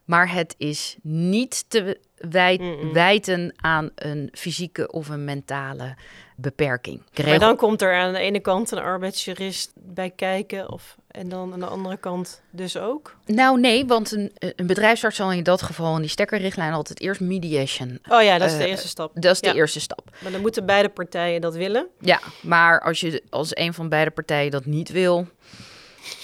Maar 0.06 0.34
het 0.34 0.56
is 0.58 0.96
niet 1.02 1.66
te 1.68 2.00
wij- 2.30 2.78
wijten 2.94 3.54
aan 3.56 3.90
een 3.96 4.30
fysieke 4.34 4.92
of 4.92 5.10
een 5.10 5.24
mentale 5.26 5.96
beperking. 6.36 6.98
Maar 6.98 7.26
Regel- 7.26 7.40
dan 7.40 7.56
komt 7.56 7.82
er 7.82 7.94
aan 7.96 8.14
de 8.14 8.20
ene 8.20 8.40
kant 8.40 8.72
een 8.72 8.78
arbeidsjurist 8.78 9.72
bij 9.76 10.10
kijken. 10.10 10.72
Of, 10.72 10.96
en 11.08 11.30
dan 11.30 11.54
aan 11.54 11.60
de 11.60 11.66
andere 11.66 11.98
kant 11.98 12.42
dus 12.50 12.78
ook. 12.78 13.18
Nou, 13.26 13.60
nee, 13.60 13.86
want 13.86 14.12
een, 14.12 14.32
een 14.56 14.68
bedrijfsarts 14.68 15.16
zal 15.16 15.32
in 15.32 15.44
dat 15.44 15.62
geval 15.62 15.96
in 15.96 16.02
die 16.02 16.10
stekkerrichtlijn 16.10 16.74
altijd 16.74 17.00
eerst 17.02 17.22
mediation. 17.22 18.00
Oh 18.10 18.22
ja, 18.22 18.38
dat 18.38 18.50
is 18.52 18.58
de 18.58 18.64
Eh, 18.64 18.70
eerste 18.70 18.88
stap. 18.88 19.12
Dat 19.14 19.32
is 19.34 19.42
de 19.42 19.54
eerste 19.54 19.80
stap. 19.80 20.10
Maar 20.24 20.32
dan 20.32 20.42
moeten 20.42 20.66
beide 20.66 20.90
partijen 20.90 21.42
dat 21.42 21.56
willen. 21.56 21.88
Ja, 22.00 22.20
maar 22.42 22.82
als 22.82 23.00
je 23.00 23.24
als 23.30 23.56
een 23.58 23.74
van 23.74 23.90
beide 23.90 24.12
partijen 24.12 24.52
dat 24.52 24.66
niet 24.66 24.90
wil, 24.92 25.28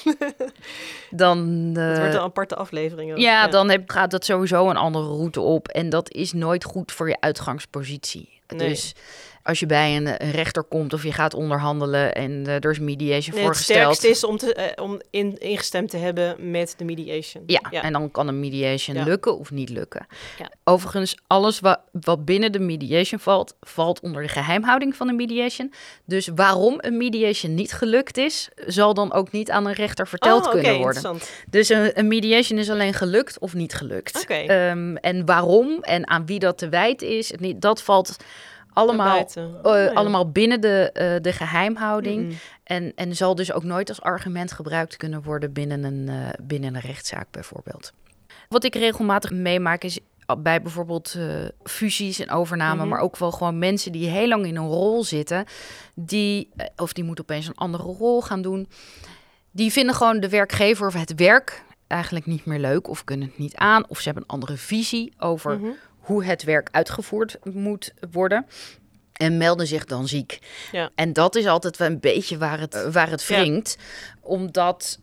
dan. 1.10 1.72
Eh, 1.76 1.98
wordt 1.98 2.14
een 2.14 2.20
aparte 2.20 2.56
aflevering. 2.56 3.12
ook. 3.12 3.18
ja, 3.18 3.48
dan 3.48 3.70
heb, 3.70 3.90
gaat 3.90 4.12
dat 4.12 4.26
sowieso 4.26 4.70
een 4.70 4.78
andere 4.78 5.08
route 5.08 5.42
op. 5.42 5.68
En 5.68 5.90
dat 5.90 6.12
is 6.12 6.34
nooit 6.34 6.64
goed 6.64 6.92
voor 6.92 7.10
je 7.10 7.18
uitgangspositie. 7.20 8.42
Nee. 8.48 8.70
Dus 8.70 8.96
als 9.48 9.60
je 9.60 9.66
bij 9.66 9.96
een, 9.96 10.08
een 10.08 10.32
rechter 10.32 10.64
komt 10.64 10.94
of 10.94 11.04
je 11.04 11.12
gaat 11.12 11.34
onderhandelen 11.34 12.16
en 12.16 12.44
eh, 12.48 12.54
er 12.54 12.72
is 12.72 12.80
mediation 12.80 13.36
Nee, 13.36 13.46
het 13.46 13.58
voorgesteld. 13.58 13.96
sterkste 13.96 14.08
is 14.08 14.24
om, 14.24 14.38
te, 14.38 14.54
eh, 14.54 14.84
om 14.84 15.02
in, 15.10 15.38
ingestemd 15.38 15.90
te 15.90 15.98
hebben 15.98 16.52
met 16.52 16.74
de 16.78 16.86
mediation. 16.86 17.44
Ja, 17.46 17.60
en 17.72 17.94
dan 17.94 18.12
kan 18.12 18.28
een 18.28 18.40
mediation 18.40 18.96
Ja. 18.96 19.04
lukken 19.04 19.38
of 19.38 19.52
niet 19.52 19.70
lukken. 19.70 20.08
Ja. 20.38 20.52
Overigens, 20.64 21.18
alles 21.28 21.60
wat, 21.60 21.80
wat 21.92 22.26
binnen 22.26 22.52
de 22.52 22.60
mediation 22.60 23.20
valt, 23.20 23.56
valt 23.62 24.00
onder 24.00 24.22
de 24.22 24.28
geheimhouding 24.28 24.96
van 24.96 25.08
de 25.08 25.14
mediation. 25.14 25.74
Dus 26.06 26.30
waarom 26.36 26.76
een 26.78 26.98
mediation 26.98 27.54
niet 27.54 27.74
gelukt 27.74 28.18
is, 28.18 28.50
zal 28.66 28.94
dan 28.94 29.14
ook 29.14 29.32
niet 29.32 29.52
aan 29.52 29.66
een 29.66 29.74
rechter 29.74 30.08
verteld 30.08 30.42
oh, 30.42 30.48
oké, 30.48 30.62
kunnen 30.62 30.78
worden. 30.82 31.04
interessant. 31.04 31.46
Dus 31.50 31.70
een, 31.70 32.00
een 32.00 32.08
mediation 32.08 32.60
is 32.60 32.70
alleen 32.70 32.94
gelukt 32.94 33.40
of 33.40 33.54
niet 33.54 33.74
gelukt. 33.74 34.22
Oké. 34.22 34.34
Ehm, 34.34 34.96
en 34.96 35.26
waarom 35.26 35.80
en 35.82 36.08
aan 36.08 36.26
wie 36.26 36.40
dat 36.40 36.58
te 36.58 36.70
wijten 36.70 37.08
is, 37.18 37.32
dat 37.58 37.82
valt 37.82 38.16
allemaal, 38.78 39.26
eh, 39.34 39.44
Oh, 39.64 39.76
ja. 39.76 39.92
allemaal 39.94 40.32
binnen 40.32 40.62
de, 40.62 40.90
eh, 40.94 41.22
de 41.22 41.32
geheimhouding. 41.34 42.38
En, 42.64 42.92
en 42.96 43.16
zal 43.16 43.36
dus 43.36 43.52
ook 43.52 43.64
nooit 43.64 43.90
als 43.90 44.02
argument 44.02 44.52
gebruikt 44.52 44.98
kunnen 44.98 45.24
worden 45.24 45.54
binnen 45.54 45.84
een, 45.84 46.10
eh, 46.10 46.30
binnen 46.42 46.76
een 46.76 46.82
rechtszaak 46.82 47.28
bijvoorbeeld. 47.32 47.94
Wat 48.50 48.64
ik 48.64 48.76
regelmatig 48.76 49.32
meemaak 49.32 49.84
is 49.84 50.00
bij 50.38 50.62
bijvoorbeeld 50.62 51.16
fusies 51.64 52.20
en 52.20 52.30
overname, 52.32 52.80
Mhm. 52.80 52.88
maar 52.88 53.00
ook 53.00 53.18
wel 53.18 53.32
gewoon 53.32 53.60
mensen 53.60 53.92
die 53.92 54.10
heel 54.10 54.28
lang 54.28 54.46
in 54.46 54.56
een 54.56 54.68
rol 54.68 55.04
zitten, 55.04 55.46
die, 55.94 56.50
of 56.76 56.94
die 56.94 57.04
moeten 57.04 57.24
opeens 57.24 57.48
een 57.48 57.56
andere 57.56 57.84
rol 57.84 58.22
gaan 58.22 58.42
doen, 58.42 58.68
die 59.52 59.72
vinden 59.72 59.96
gewoon 59.96 60.20
de 60.20 60.30
werkgever 60.30 60.88
of 60.88 60.94
het 60.94 61.16
werk 61.16 61.64
eigenlijk 61.88 62.26
niet 62.26 62.46
meer 62.46 62.60
leuk 62.60 62.88
of 62.90 63.04
kunnen 63.04 63.28
het 63.28 63.38
niet 63.38 63.56
aan, 63.56 63.90
of 63.90 63.98
ze 64.00 64.04
hebben 64.06 64.24
een 64.24 64.34
andere 64.34 64.58
visie 64.58 65.14
over 65.20 65.60
Mhm. 65.60 65.68
Hoe 66.08 66.24
het 66.24 66.44
werk 66.44 66.68
uitgevoerd 66.72 67.38
moet 67.44 67.94
worden. 68.12 68.46
En 69.14 69.38
melden 69.38 69.68
zich 69.68 69.86
dan 69.86 70.08
ziek. 70.08 70.40
Ja. 70.72 70.90
En 70.96 71.14
dat 71.14 71.36
is 71.36 71.46
altijd 71.46 71.78
wel 71.78 71.88
een 71.88 72.00
beetje 72.00 72.38
waar 72.38 72.60
het, 72.60 72.92
waar 72.92 73.10
het 73.10 73.24
Ja. 73.24 73.40
wringt. 73.40 73.78
Omdat 74.22 75.00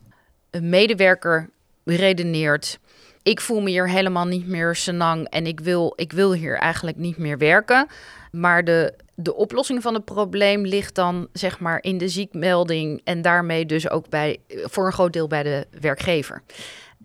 een 0.50 0.68
medewerker 0.68 1.50
redeneert... 1.84 2.78
ik 3.22 3.40
voel 3.40 3.60
me 3.60 3.70
hier 3.70 3.88
helemaal 3.88 4.26
niet 4.26 4.46
meer 4.46 4.74
senang... 4.74 5.28
en 5.28 5.46
ik 5.46 5.60
wil, 5.60 5.92
ik 5.96 6.12
wil 6.12 6.32
hier 6.32 6.56
eigenlijk 6.56 6.96
niet 6.96 7.16
meer 7.16 7.38
werken. 7.38 7.86
Maar 8.30 8.64
de, 8.64 8.94
de 9.14 9.34
oplossing 9.34 9.82
van 9.82 9.94
het 9.94 10.04
probleem 10.04 10.66
ligt 10.66 10.94
dan 10.94 11.28
zeg 11.32 11.60
maar 11.60 11.82
in 11.82 11.98
de 11.98 12.08
ziekmelding 12.08 13.00
en 13.04 13.22
daarmee 13.22 13.66
dus 13.66 13.90
ook 13.90 14.08
bij, 14.08 14.40
voor 14.48 14.86
een 14.86 14.92
groot 14.92 15.12
deel 15.12 15.26
bij 15.26 15.42
de 15.42 15.66
werkgever. 15.80 16.42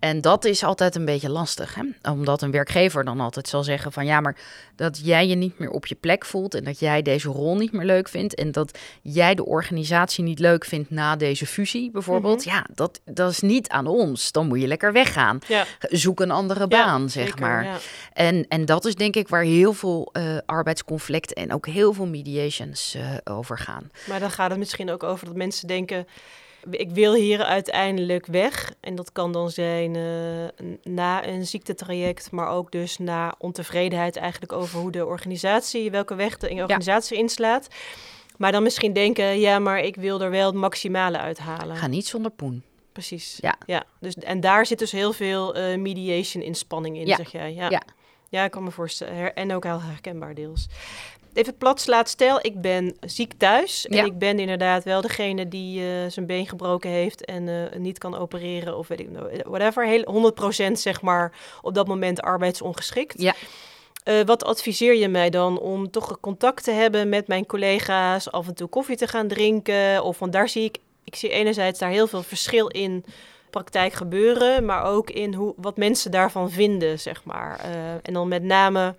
En 0.00 0.20
dat 0.20 0.44
is 0.44 0.64
altijd 0.64 0.94
een 0.94 1.04
beetje 1.04 1.30
lastig, 1.30 1.74
hè? 1.74 2.10
omdat 2.10 2.42
een 2.42 2.50
werkgever 2.50 3.04
dan 3.04 3.20
altijd 3.20 3.48
zal 3.48 3.62
zeggen 3.62 3.92
van 3.92 4.06
ja, 4.06 4.20
maar 4.20 4.36
dat 4.76 5.00
jij 5.04 5.26
je 5.26 5.34
niet 5.34 5.58
meer 5.58 5.70
op 5.70 5.86
je 5.86 5.94
plek 5.94 6.24
voelt 6.24 6.54
en 6.54 6.64
dat 6.64 6.78
jij 6.78 7.02
deze 7.02 7.28
rol 7.28 7.56
niet 7.56 7.72
meer 7.72 7.84
leuk 7.86 8.08
vindt 8.08 8.34
en 8.34 8.52
dat 8.52 8.78
jij 9.02 9.34
de 9.34 9.44
organisatie 9.44 10.24
niet 10.24 10.38
leuk 10.38 10.64
vindt 10.64 10.90
na 10.90 11.16
deze 11.16 11.46
fusie 11.46 11.90
bijvoorbeeld, 11.90 12.44
Mhm. 12.44 12.54
ja, 12.54 12.66
dat, 12.74 13.00
dat 13.04 13.30
is 13.30 13.40
niet 13.40 13.68
aan 13.68 13.86
ons. 13.86 14.32
Dan 14.32 14.46
moet 14.46 14.60
je 14.60 14.66
lekker 14.66 14.92
weggaan. 14.92 15.38
Ja. 15.48 15.64
Zoek 15.80 16.20
een 16.20 16.30
andere 16.30 16.66
baan, 16.68 17.10
zeg 17.10 17.24
zeker, 17.24 17.40
maar. 17.40 17.64
ja. 17.64 17.76
En, 18.12 18.46
en 18.48 18.64
dat 18.64 18.84
is 18.84 18.94
denk 18.94 19.16
ik 19.16 19.28
waar 19.28 19.42
heel 19.42 19.72
veel 19.72 20.08
eh, 20.12 20.22
arbeidsconflicten 20.46 21.36
en 21.36 21.52
ook 21.52 21.66
heel 21.66 21.92
veel 21.92 22.06
mediations 22.06 22.94
eh, 22.94 23.34
over 23.34 23.58
gaan. 23.58 23.90
Maar 24.08 24.20
dan 24.20 24.30
gaat 24.30 24.50
het 24.50 24.58
misschien 24.58 24.90
ook 24.90 25.02
over 25.02 25.26
dat 25.26 25.36
mensen 25.36 25.66
denken... 25.68 26.06
ik 26.70 26.90
wil 26.90 27.14
hier 27.14 27.44
uiteindelijk 27.44 28.26
weg. 28.26 28.74
En 28.80 28.94
dat 28.94 29.12
kan 29.12 29.32
dan 29.32 29.50
zijn 29.50 29.96
eh, 29.96 30.66
na 30.92 31.26
een 31.26 31.46
ziektetraject... 31.46 32.30
maar 32.30 32.48
ook 32.48 32.72
dus 32.72 32.98
na 32.98 33.34
ontevredenheid 33.38 34.16
eigenlijk 34.16 34.52
over 34.52 34.80
hoe 34.80 34.90
de 34.90 35.06
organisatie... 35.06 35.90
welke 35.90 36.14
weg 36.14 36.36
de 36.36 36.50
organisatie 36.50 37.16
inslaat. 37.16 37.68
Maar 38.36 38.52
dan 38.52 38.62
misschien 38.62 38.92
denken... 38.92 39.40
ja, 39.40 39.58
maar 39.58 39.80
ik 39.80 39.96
wil 39.96 40.20
er 40.20 40.30
wel 40.30 40.46
het 40.46 40.54
maximale 40.54 41.18
uithalen. 41.18 41.76
Ga 41.76 41.86
niet 41.86 42.06
zonder 42.06 42.30
poen. 42.30 42.62
Precies. 42.92 43.38
Ja. 43.40 43.56
ja. 43.66 43.84
Dus, 44.00 44.14
en 44.14 44.40
daar 44.40 44.66
zit 44.66 44.78
dus 44.78 44.92
heel 44.92 45.12
veel 45.12 45.54
eh, 45.54 45.78
mediation 45.78 46.42
inspanning 46.42 46.96
in, 46.96 47.06
Ja. 47.06 47.16
zeg 47.16 47.32
jij. 47.32 47.54
Ja. 47.54 47.70
Ja. 47.70 47.82
ja. 48.28 48.44
ik 48.44 48.50
kan 48.50 48.64
me 48.64 48.70
voorstellen. 48.70 49.34
En 49.34 49.54
ook 49.54 49.64
heel 49.64 49.82
herkenbaar 49.82 50.34
deels. 50.34 50.66
Even 51.32 51.56
plat 51.56 51.80
slaat 51.80 52.08
stel, 52.08 52.38
ik 52.42 52.60
ben 52.60 52.96
ziek 53.00 53.32
thuis. 53.32 53.86
En 53.86 53.96
Ja. 53.96 54.04
ik 54.04 54.18
ben 54.18 54.38
inderdaad 54.38 54.84
wel 54.84 55.00
degene 55.00 55.48
die 55.48 55.80
eh, 55.80 55.86
zijn 56.08 56.26
been 56.26 56.46
gebroken 56.46 56.90
heeft 56.90 57.24
en 57.24 57.48
eh, 57.48 57.78
niet 57.78 57.98
kan 57.98 58.16
opereren 58.16 58.76
of 58.78 58.88
weet 58.88 59.00
ik 59.00 59.10
nou, 59.10 59.40
whatever. 59.44 59.86
Heel, 59.86 60.32
100% 60.68 60.72
zeg 60.72 61.02
maar 61.02 61.32
op 61.62 61.74
dat 61.74 61.86
moment 61.86 62.20
arbeidsongeschikt. 62.22 63.22
Ja. 63.22 63.34
Eh, 64.04 64.20
wat 64.24 64.44
adviseer 64.44 64.94
je 64.94 65.08
mij 65.08 65.30
dan 65.30 65.58
om 65.60 65.90
toch 65.90 66.20
contact 66.20 66.64
te 66.64 66.70
hebben 66.70 67.08
met 67.08 67.26
mijn 67.28 67.46
collega's, 67.46 68.30
af 68.30 68.46
en 68.46 68.54
toe 68.54 68.68
koffie 68.68 68.96
te 68.96 69.06
gaan 69.06 69.28
drinken? 69.28 70.04
Of 70.04 70.18
want 70.18 70.32
daar 70.32 70.48
zie 70.48 70.64
ik, 70.64 70.78
ik 71.04 71.14
zie 71.16 71.30
enerzijds 71.30 71.78
daar 71.78 71.90
heel 71.90 72.06
veel 72.06 72.22
verschil 72.22 72.66
in 72.66 73.04
praktijk 73.50 73.92
gebeuren, 73.92 74.64
maar 74.64 74.84
ook 74.84 75.10
in 75.10 75.34
hoe, 75.34 75.54
wat 75.56 75.76
mensen 75.76 76.10
daarvan 76.10 76.50
vinden, 76.50 76.98
zeg 76.98 77.24
maar. 77.24 77.60
Eh, 77.60 77.92
en 78.02 78.12
dan 78.12 78.28
met 78.28 78.42
name 78.42 78.94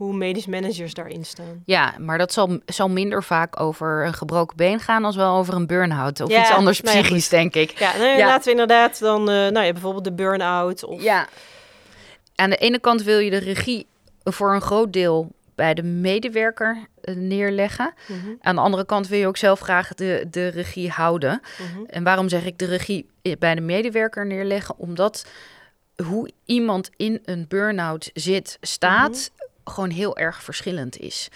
hoe 0.00 0.14
medisch 0.16 0.46
managers 0.46 0.94
daarin 0.94 1.24
staan. 1.24 1.62
Ja, 1.64 1.94
maar 1.98 2.18
dat 2.18 2.32
zal, 2.32 2.58
zal 2.66 2.88
minder 2.88 3.22
vaak 3.22 3.60
over 3.60 4.06
een 4.06 4.14
gebroken 4.14 4.56
been 4.56 4.80
gaan 4.80 5.04
als 5.04 5.16
wel 5.16 5.36
over 5.36 5.54
een 5.54 5.66
burn-out 5.66 6.20
of 6.20 6.30
Ja, 6.30 6.40
iets 6.40 6.50
anders 6.50 6.80
nou 6.80 6.96
ja, 6.96 7.02
psychisch, 7.02 7.28
denk 7.28 7.54
ik. 7.54 7.78
Ja, 7.78 7.96
nee, 7.96 8.16
Ja. 8.16 8.26
laten 8.26 8.44
we 8.44 8.50
inderdaad 8.50 8.98
dan, 8.98 9.20
eh, 9.20 9.34
nou 9.34 9.60
ja, 9.66 9.72
bijvoorbeeld 9.72 10.04
de 10.04 10.12
burn-out. 10.12 10.84
Of, 10.84 11.02
Ja. 11.02 11.26
Aan 12.34 12.50
de 12.50 12.56
ene 12.56 12.78
kant 12.78 13.02
wil 13.02 13.18
je 13.18 13.30
de 13.30 13.38
regie 13.38 13.86
voor 14.24 14.54
een 14.54 14.60
groot 14.60 14.92
deel 14.92 15.28
bij 15.54 15.74
de 15.74 15.82
medewerker 15.82 16.86
eh, 17.00 17.14
neerleggen. 17.14 17.94
Mhm, 18.08 18.28
Aan 18.40 18.54
de 18.54 18.60
andere 18.60 18.86
kant 18.86 19.08
wil 19.08 19.18
je 19.18 19.26
ook 19.26 19.36
zelf 19.36 19.60
graag 19.60 19.94
de, 19.94 20.26
de 20.30 20.48
regie 20.48 20.90
houden. 20.90 21.40
mhm. 21.58 21.84
En 21.86 22.04
waarom 22.04 22.28
zeg 22.28 22.44
ik 22.44 22.58
de 22.58 22.64
regie 22.66 23.10
bij 23.38 23.54
de 23.54 23.60
medewerker 23.60 24.26
neerleggen? 24.26 24.74
Omdat 24.78 25.26
hoe 26.06 26.30
iemand 26.44 26.90
in 26.96 27.20
een 27.24 27.44
burn-out 27.48 28.10
zit, 28.14 28.58
staat, 28.60 29.30
gewoon 29.70 29.90
heel 29.90 30.16
erg 30.16 30.42
verschillend 30.42 30.98
is. 30.98 31.28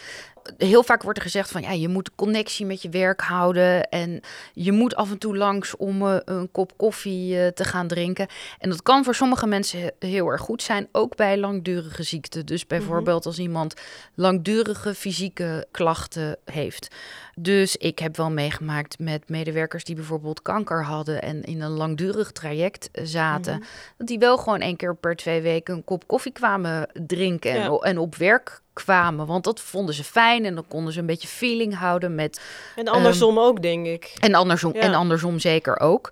Heel 0.59 0.83
vaak 0.83 1.03
wordt 1.03 1.19
er 1.19 1.25
gezegd 1.25 1.51
van 1.51 1.63
ja, 1.63 1.71
je 1.71 1.89
moet 1.89 2.15
connectie 2.15 2.67
met 2.67 2.83
je 2.83 2.89
werk 2.89 3.21
houden 3.21 3.89
en 3.89 4.21
je 4.53 4.73
moet 4.73 4.97
af 4.97 5.11
en 5.11 5.19
toe 5.19 5.37
langs 5.37 5.77
om 5.77 6.07
eh, 6.09 6.17
een 6.25 6.49
kop 6.53 6.73
koffie 6.77 7.41
eh, 7.41 7.47
te 7.53 7.65
gaan 7.65 7.87
drinken. 7.87 8.27
En 8.59 8.71
dat 8.71 8.83
kan 8.83 9.05
voor 9.05 9.15
sommige 9.15 9.47
mensen 9.47 9.81
he- 9.81 10.07
heel 10.09 10.29
erg 10.29 10.41
goed 10.41 10.63
zijn, 10.63 10.89
ook 10.93 11.17
bij 11.17 11.39
langdurige 11.39 12.03
ziekte. 12.03 12.45
Dus 12.45 12.67
bijvoorbeeld 12.67 13.27
als 13.27 13.39
iemand 13.39 13.75
langdurige 14.15 14.95
fysieke 14.95 15.67
klachten 15.71 16.37
heeft. 16.45 16.95
Dus 17.41 17.77
ik 17.77 17.99
heb 17.99 18.17
wel 18.17 18.31
meegemaakt 18.31 18.99
met 18.99 19.29
medewerkers 19.29 19.85
die 19.85 19.95
bijvoorbeeld 19.95 20.43
kanker 20.43 20.85
hadden 20.85 21.23
en 21.23 21.43
in 21.43 21.61
een 21.61 21.71
langdurig 21.71 22.33
traject 22.33 22.89
eh, 22.93 23.05
zaten, 23.05 23.55
Mhm. 23.55 23.65
dat 23.99 24.07
die 24.07 24.19
wel 24.19 24.37
gewoon 24.39 24.61
één 24.61 24.77
keer 24.77 24.95
per 24.97 25.17
twee 25.17 25.41
weken 25.41 25.75
een 25.75 25.85
kop 25.85 26.07
koffie 26.07 26.33
kwamen 26.33 26.89
drinken 27.07 27.51
en, 27.53 27.71
Ja. 27.73 27.77
en 27.79 27.99
op 27.99 28.15
werk 28.15 28.63
kwamen, 28.75 29.27
want 29.27 29.45
dat 29.45 29.61
vonden 29.61 29.95
ze 29.95 30.05
fijn 30.05 30.45
en 30.45 30.55
dan 30.55 30.65
konden 30.69 30.93
ze 30.93 31.01
een 31.01 31.07
beetje 31.07 31.29
feeling 31.29 31.79
houden 31.79 32.15
met 32.15 32.41
En 32.77 32.89
andersom 32.89 33.39
ook, 33.39 33.63
denk 33.63 33.87
ik. 33.87 34.13
en 34.21 34.35
andersom, 34.35 34.75
Ja. 34.75 34.81
en 34.81 34.95
andersom 34.95 35.39
zeker 35.39 35.81
ook. 35.81 36.11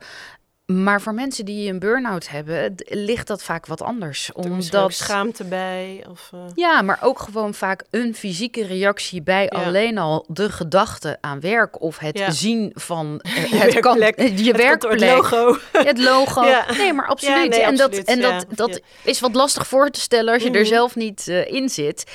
Maar 0.74 1.00
voor 1.00 1.14
mensen 1.14 1.44
die 1.44 1.70
een 1.70 1.78
burn-out 1.78 2.28
hebben, 2.28 2.74
ligt 2.84 3.26
dat 3.26 3.42
vaak 3.42 3.66
wat 3.66 3.82
anders. 3.82 4.28
Er 4.28 4.34
Omdat 4.34 4.92
schaamte 4.94 5.44
bij. 5.44 6.04
Of, 6.10 6.30
eh, 6.32 6.40
ja, 6.54 6.82
maar 6.82 6.98
ook 7.02 7.18
gewoon 7.18 7.54
vaak 7.54 7.84
een 7.90 8.14
fysieke 8.14 8.66
reactie 8.66 9.22
bij 9.22 9.42
Ja. 9.50 9.62
alleen 9.64 9.98
al 9.98 10.24
de 10.28 10.50
gedachte 10.50 11.18
aan 11.20 11.40
werk 11.40 11.80
of 11.80 11.98
het 11.98 12.18
Ja. 12.18 12.30
zien 12.30 12.70
van 12.74 13.20
eh, 13.22 13.50
Je 13.50 13.56
het 13.56 13.80
kan, 13.80 13.98
werkplek, 13.98 14.38
je 14.38 14.46
het 14.52 14.56
werkplek, 14.56 14.92
het 15.00 15.10
logo. 15.10 15.56
het 15.90 15.98
logo. 15.98 16.44
Ja. 16.44 16.64
Nee, 16.76 16.92
maar 16.92 17.06
absoluut. 17.06 17.48
nee, 17.50 17.60
en 17.62 17.70
absoluut, 17.80 17.96
dat, 17.96 18.04
en 18.16 18.20
dat, 18.20 18.46
dat 18.48 18.80
is 19.02 19.20
wat 19.20 19.34
lastig 19.34 19.66
voor 19.66 19.90
te 19.90 20.00
stellen 20.00 20.32
als 20.32 20.42
je 20.42 20.48
Mhm. 20.48 20.58
er 20.58 20.66
zelf 20.66 20.96
niet 20.96 21.28
eh, 21.28 21.52
in 21.52 21.68
zit. 21.68 22.10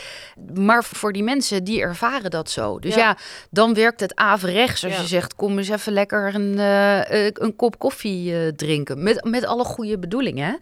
Maar 0.54 0.84
voor 0.84 1.14
die 1.14 1.24
mensen 1.24 1.64
die 1.64 1.82
ervaren 1.82 2.32
dat 2.32 2.50
zo. 2.50 2.80
Dus 2.80 2.96
ja, 2.96 3.18
dan 3.50 3.74
werkt 3.74 4.00
het 4.00 4.16
averechts 4.16 4.84
als 4.86 4.98
je 4.98 5.06
zegt: 5.08 5.36
kom 5.36 5.58
eens 5.58 5.70
even 5.70 5.94
lekker 5.94 6.36
een, 6.36 6.58
een 7.44 7.56
kop 7.56 7.80
koffie 7.80 8.47
drinken. 8.56 9.04
Met, 9.04 9.24
met 9.24 9.46
alle 9.46 9.64
goede 9.64 10.00
bedoelingen. 10.00 10.58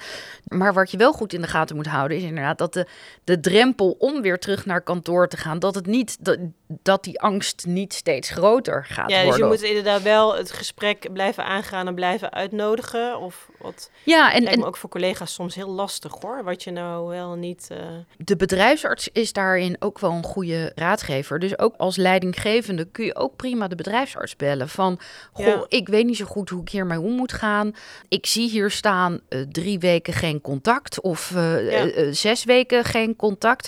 Maar 0.48 0.74
wat 0.74 0.92
je 0.92 0.98
wel 0.98 1.14
goed 1.14 1.34
in 1.34 1.42
de 1.42 1.48
gaten 1.48 1.76
moet 1.76 1.88
houden, 1.88 2.18
is 2.18 2.24
inderdaad 2.24 2.58
dat 2.58 2.74
de, 2.74 2.86
de 3.24 3.40
drempel 3.40 3.96
om 4.00 4.22
weer 4.22 4.40
terug 4.40 4.66
naar 4.66 4.82
kantoor 4.82 5.28
te 5.28 5.38
gaan, 5.38 5.60
dat 5.60 5.76
het 5.76 5.86
niet 5.86 6.26
dat, 6.26 6.38
dat 6.68 7.04
die 7.04 7.22
angst 7.22 7.66
niet 7.68 7.94
steeds 7.94 8.30
groter 8.30 8.86
gaat 8.86 9.10
Ja, 9.10 9.24
dus 9.26 9.36
je 9.36 9.44
moet 9.44 9.62
inderdaad 9.62 10.02
wel 10.02 10.36
het 10.36 10.52
gesprek 10.52 11.14
blijven 11.14 11.46
aangaan 11.46 11.88
en 11.88 11.96
blijven 11.96 12.34
uitnodigen. 12.34 13.20
Of 13.20 13.50
wat 13.60 13.90
ja, 14.04 14.32
en, 14.34 14.40
lijkt 14.42 14.56
en 14.56 14.60
me 14.62 14.68
ook 14.68 14.78
voor 14.78 14.90
collega's 14.90 15.34
soms 15.34 15.56
heel 15.56 15.70
lastig 15.70 16.14
hoor. 16.22 16.44
Wat 16.44 16.64
je 16.64 16.72
nou 16.72 17.08
wel 17.08 17.36
niet. 17.36 17.68
eh, 17.72 17.78
de 18.18 18.36
bedrijfsarts 18.36 19.10
is 19.12 19.34
daarin 19.34 19.76
ook 19.80 20.00
wel 20.00 20.12
een 20.12 20.24
goede 20.24 20.72
raadgever. 20.76 21.40
Dus 21.40 21.60
ook 21.60 21.74
als 21.78 21.96
leidinggevende 21.96 22.86
kun 22.86 23.06
je 23.06 23.16
ook 23.16 23.36
prima 23.36 23.68
de 23.68 23.76
bedrijfsarts 23.76 24.36
bellen. 24.36 24.70
Van, 24.70 25.00
goh, 25.34 25.46
Ja. 25.46 25.66
ik 25.68 25.88
weet 25.88 26.06
niet 26.06 26.18
zo 26.18 26.26
goed 26.26 26.50
hoe 26.50 26.62
ik 26.62 26.70
hiermee 26.70 27.00
om 27.00 27.12
moet 27.12 27.34
gaan. 27.34 27.76
Ik 28.08 28.26
zie 28.26 28.50
hier 28.50 28.72
staan 28.72 29.20
eh, 29.30 29.42
drie 29.42 29.80
weken 29.80 30.14
geen 30.14 30.42
contact 30.42 31.02
of 31.02 31.30
Ja. 31.34 31.58
eh, 31.58 32.08
zes 32.12 32.44
weken 32.44 32.84
geen 32.84 33.16
contact. 33.16 33.68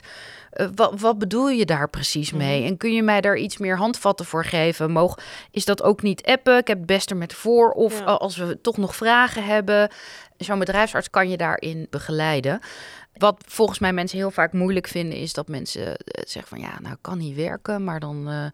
Eh, 0.57 0.67
wat, 0.75 0.99
wat 0.99 1.17
bedoel 1.19 1.49
je 1.49 1.65
daar 1.65 1.89
precies 1.89 2.31
mee? 2.31 2.59
Mhm. 2.59 2.67
En 2.67 2.77
kun 2.77 2.93
je 2.93 3.03
mij 3.03 3.21
daar 3.21 3.37
iets 3.37 3.57
meer 3.57 3.77
handvatten 3.77 4.25
voor 4.25 4.45
geven? 4.45 4.91
Moog, 4.91 5.17
is 5.51 5.65
dat 5.65 5.83
ook 5.83 6.01
niet 6.01 6.23
appen? 6.23 6.57
Ik 6.57 6.67
heb 6.67 6.77
het 6.77 6.85
best 6.85 7.09
er 7.09 7.17
met 7.17 7.33
voor. 7.33 7.71
Of 7.71 7.99
Ja. 7.99 8.05
als 8.05 8.37
we 8.37 8.61
toch 8.61 8.77
nog 8.77 8.95
vragen 8.95 9.43
hebben. 9.45 9.89
Zo'n 10.37 10.59
bedrijfsarts 10.59 11.09
kan 11.09 11.29
je 11.29 11.37
daarin 11.37 11.87
begeleiden. 11.89 12.59
Wat 13.17 13.43
volgens 13.47 13.79
mij 13.79 13.93
mensen 13.93 14.17
heel 14.17 14.31
vaak 14.31 14.53
moeilijk 14.53 14.87
vinden, 14.87 15.17
is 15.17 15.33
dat 15.33 15.47
mensen 15.47 15.85
eh, 15.87 16.21
zeggen 16.27 16.47
van 16.57 16.59
ja, 16.59 16.79
nou 16.81 16.95
kan 17.01 17.17
niet 17.17 17.35
werken, 17.35 17.83
maar 17.83 17.99
dan, 17.99 18.27
eh, 18.29 18.45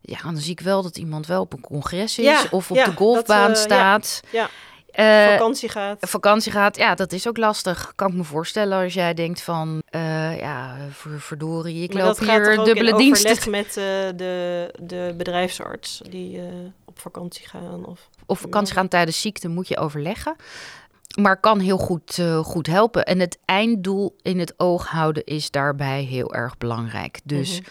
ja, 0.00 0.18
dan 0.22 0.36
zie 0.36 0.50
ik 0.52 0.60
wel 0.60 0.82
dat 0.82 0.96
iemand 0.98 1.26
wel 1.26 1.40
op 1.40 1.52
een 1.52 1.60
congres 1.60 2.18
is 2.18 2.24
Ja, 2.24 2.44
of 2.50 2.70
op 2.70 2.76
ja, 2.76 2.84
de 2.84 2.92
golfbaan 2.96 3.48
dat, 3.48 3.58
staat. 3.58 4.20
ja, 4.30 4.48
Eh, 4.94 5.26
vakantie 5.32 5.68
gaat. 5.68 5.96
vakantie 6.00 6.52
gaat, 6.52 6.76
ja, 6.76 6.94
dat 6.94 7.12
is 7.12 7.28
ook 7.28 7.36
lastig. 7.36 7.92
Kan 7.94 8.08
ik 8.08 8.14
me 8.14 8.24
voorstellen 8.24 8.82
als 8.82 8.94
jij 8.94 9.14
denkt 9.14 9.42
van, 9.42 9.82
eh, 9.90 10.38
ja, 10.38 10.76
ver- 10.90 11.20
verdorie, 11.20 11.82
ik 11.82 11.92
Maar 11.94 12.02
loop 12.02 12.18
dat 12.18 12.28
hier 12.28 12.64
dubbele 12.64 12.96
diensten. 12.96 13.50
met 13.50 13.66
eh, 13.66 13.74
de, 14.16 14.70
de 14.82 15.14
bedrijfsarts 15.16 16.00
die 16.10 16.40
op 16.84 16.98
vakantie 17.00 17.48
gaan. 17.48 17.86
Of, 17.86 18.08
Of 18.26 18.38
vakantie 18.40 18.74
gaan 18.74 18.88
tijdens 18.88 19.20
ziekte 19.20 19.48
moet 19.48 19.68
je 19.68 19.76
overleggen. 19.78 20.36
Maar 21.20 21.40
kan 21.40 21.58
heel 21.58 21.78
goed, 21.78 22.22
goed 22.42 22.66
helpen. 22.66 23.04
En 23.04 23.20
het 23.20 23.38
einddoel 23.44 24.16
in 24.22 24.38
het 24.38 24.54
oog 24.56 24.86
houden 24.88 25.24
is 25.24 25.50
daarbij 25.50 26.02
heel 26.02 26.34
erg 26.34 26.58
belangrijk. 26.58 27.20
Dus 27.24 27.60
Mhm. 27.60 27.68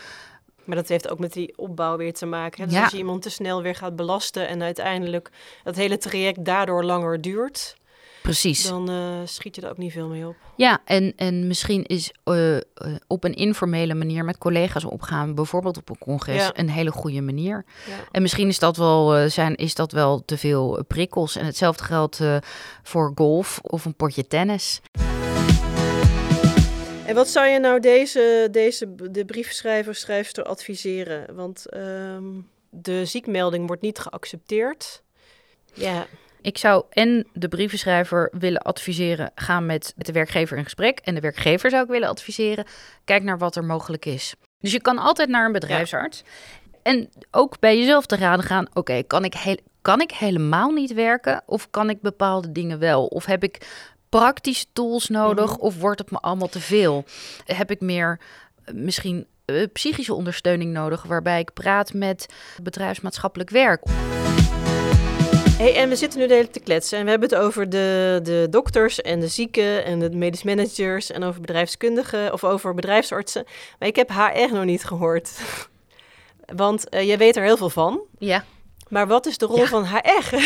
Maar 0.65 0.75
dat 0.75 0.87
heeft 0.87 1.09
ook 1.09 1.19
met 1.19 1.33
die 1.33 1.53
opbouw 1.57 1.97
weer 1.97 2.13
te 2.13 2.25
maken. 2.25 2.59
Hè? 2.61 2.65
Dus 2.67 2.75
Ja. 2.75 2.83
als 2.83 2.91
je 2.91 2.97
iemand 2.97 3.21
te 3.21 3.29
snel 3.29 3.61
weer 3.61 3.75
gaat 3.75 3.95
belasten 3.95 4.47
en 4.47 4.61
uiteindelijk 4.61 5.29
dat 5.63 5.75
hele 5.75 5.97
traject 5.97 6.45
daardoor 6.45 6.83
langer 6.83 7.21
duurt, 7.21 7.75
precies. 8.21 8.67
dan 8.67 8.89
eh, 8.89 8.95
schiet 9.25 9.55
je 9.55 9.61
er 9.61 9.69
ook 9.69 9.77
niet 9.77 9.91
veel 9.91 10.07
mee 10.07 10.27
op. 10.27 10.35
Ja, 10.55 10.81
en, 10.85 11.13
en 11.15 11.47
misschien 11.47 11.83
is 11.83 12.11
eh, 12.23 12.55
eh, 12.57 12.61
op 13.07 13.23
een 13.23 13.33
informele 13.33 13.93
manier 13.93 14.25
met 14.25 14.37
collega's 14.37 14.85
opgaan, 14.85 15.35
bijvoorbeeld 15.35 15.77
op 15.77 15.89
een 15.89 15.97
congres, 15.97 16.35
Ja. 16.43 16.51
een 16.53 16.69
hele 16.69 16.91
goede 16.91 17.21
manier. 17.21 17.65
Ja. 17.87 17.93
En 18.11 18.21
misschien 18.21 18.47
is 18.47 18.59
dat 18.59 18.77
wel, 18.77 19.29
zijn, 19.29 19.55
is 19.55 19.75
dat 19.75 19.91
wel 19.91 20.21
te 20.25 20.37
veel 20.37 20.83
prikkels. 20.87 21.35
En 21.35 21.45
hetzelfde 21.45 21.83
geldt 21.83 22.19
voor 22.83 23.11
golf 23.15 23.59
of 23.63 23.85
een 23.85 23.95
potje 23.95 24.27
tennis. 24.27 24.81
En 27.05 27.15
wat 27.15 27.27
zou 27.27 27.47
je 27.47 27.59
nou 27.59 27.79
deze, 27.79 28.47
deze 28.51 28.95
de 29.11 29.25
briefschrijver, 29.25 29.95
schrijfster 29.95 30.43
adviseren? 30.43 31.35
Want 31.35 31.69
ehm, 31.69 32.23
de 32.69 33.05
ziekmelding 33.05 33.67
wordt 33.67 33.81
niet 33.81 33.99
geaccepteerd. 33.99 35.03
Ja. 35.73 36.05
Ik 36.41 36.57
zou 36.57 36.83
en 36.89 37.27
de 37.33 37.47
brievenschrijver 37.47 38.31
willen 38.39 38.61
adviseren, 38.61 39.31
ga 39.35 39.59
met 39.59 39.93
de 39.97 40.11
werkgever 40.11 40.57
in 40.57 40.63
gesprek. 40.63 40.99
En 40.99 41.15
de 41.15 41.21
werkgever 41.21 41.69
zou 41.69 41.83
ik 41.83 41.89
willen 41.89 42.09
adviseren, 42.09 42.65
kijk 43.03 43.23
naar 43.23 43.37
wat 43.37 43.55
er 43.55 43.63
mogelijk 43.63 44.05
is. 44.05 44.35
Dus 44.59 44.71
je 44.71 44.81
kan 44.81 44.97
altijd 44.97 45.29
naar 45.29 45.45
een 45.45 45.51
bedrijfsarts. 45.51 46.23
En 46.83 47.09
ook 47.31 47.59
bij 47.59 47.77
jezelf 47.77 48.05
te 48.05 48.15
raden 48.15 48.45
gaan, 48.45 48.67
oké, 48.73 49.03
kan, 49.03 49.25
ik 49.25 49.33
heel, 49.33 49.57
kan 49.81 50.01
ik 50.01 50.11
helemaal 50.11 50.71
niet 50.71 50.93
werken? 50.93 51.43
Of 51.45 51.69
kan 51.69 51.89
ik 51.89 52.01
bepaalde 52.01 52.51
dingen 52.51 52.79
wel? 52.79 53.05
Of 53.05 53.25
heb 53.25 53.43
ik 53.43 53.67
praktische 54.19 54.65
tools 54.73 55.09
nodig? 55.09 55.51
Mhm. 55.51 55.61
Of 55.61 55.77
wordt 55.77 55.99
het 55.99 56.11
me 56.11 56.17
allemaal 56.17 56.47
te 56.47 56.59
veel? 56.59 57.05
Heb 57.45 57.71
ik 57.71 57.81
meer 57.81 58.19
eh, 58.65 58.73
misschien 58.73 59.27
eh, 59.45 59.63
psychische 59.73 60.13
ondersteuning 60.13 60.73
nodig, 60.73 61.03
waarbij 61.03 61.39
ik 61.39 61.53
praat 61.53 61.93
met 61.93 62.25
bedrijfsmaatschappelijk 62.61 63.49
werk? 63.49 63.83
Hey, 65.57 65.75
en 65.75 65.89
we 65.89 65.95
zitten 65.95 66.19
nu 66.19 66.27
de 66.27 66.33
hele 66.33 66.43
tijd 66.45 66.55
te 66.55 66.63
kletsen. 66.63 66.97
En 66.97 67.03
we 67.03 67.09
hebben 67.09 67.29
het 67.29 67.37
over 67.37 67.69
de, 67.69 68.19
de 68.23 68.47
dokters 68.49 69.01
en 69.01 69.19
de 69.19 69.27
zieken 69.27 69.85
en 69.85 69.99
de 69.99 70.09
medisch 70.09 70.43
managers 70.43 71.11
en 71.11 71.23
over 71.23 71.41
bedrijfskundigen 71.41 72.33
of 72.33 72.43
over 72.43 72.73
bedrijfsartsen. 72.73 73.45
Maar 73.79 73.87
ik 73.87 73.95
heb 73.95 74.09
HR 74.09 74.53
nog 74.53 74.65
niet 74.65 74.83
gehoord. 74.85 75.31
Want 76.55 76.89
eh, 76.89 77.07
jij 77.07 77.17
weet 77.17 77.35
er 77.35 77.43
heel 77.43 77.57
veel 77.57 77.69
van. 77.69 78.01
Ja. 78.17 78.43
Maar 78.89 79.07
wat 79.07 79.25
is 79.25 79.37
de 79.37 79.45
rol 79.45 79.57
Ja. 79.57 79.65
van 79.65 79.85
HR? 79.85 80.35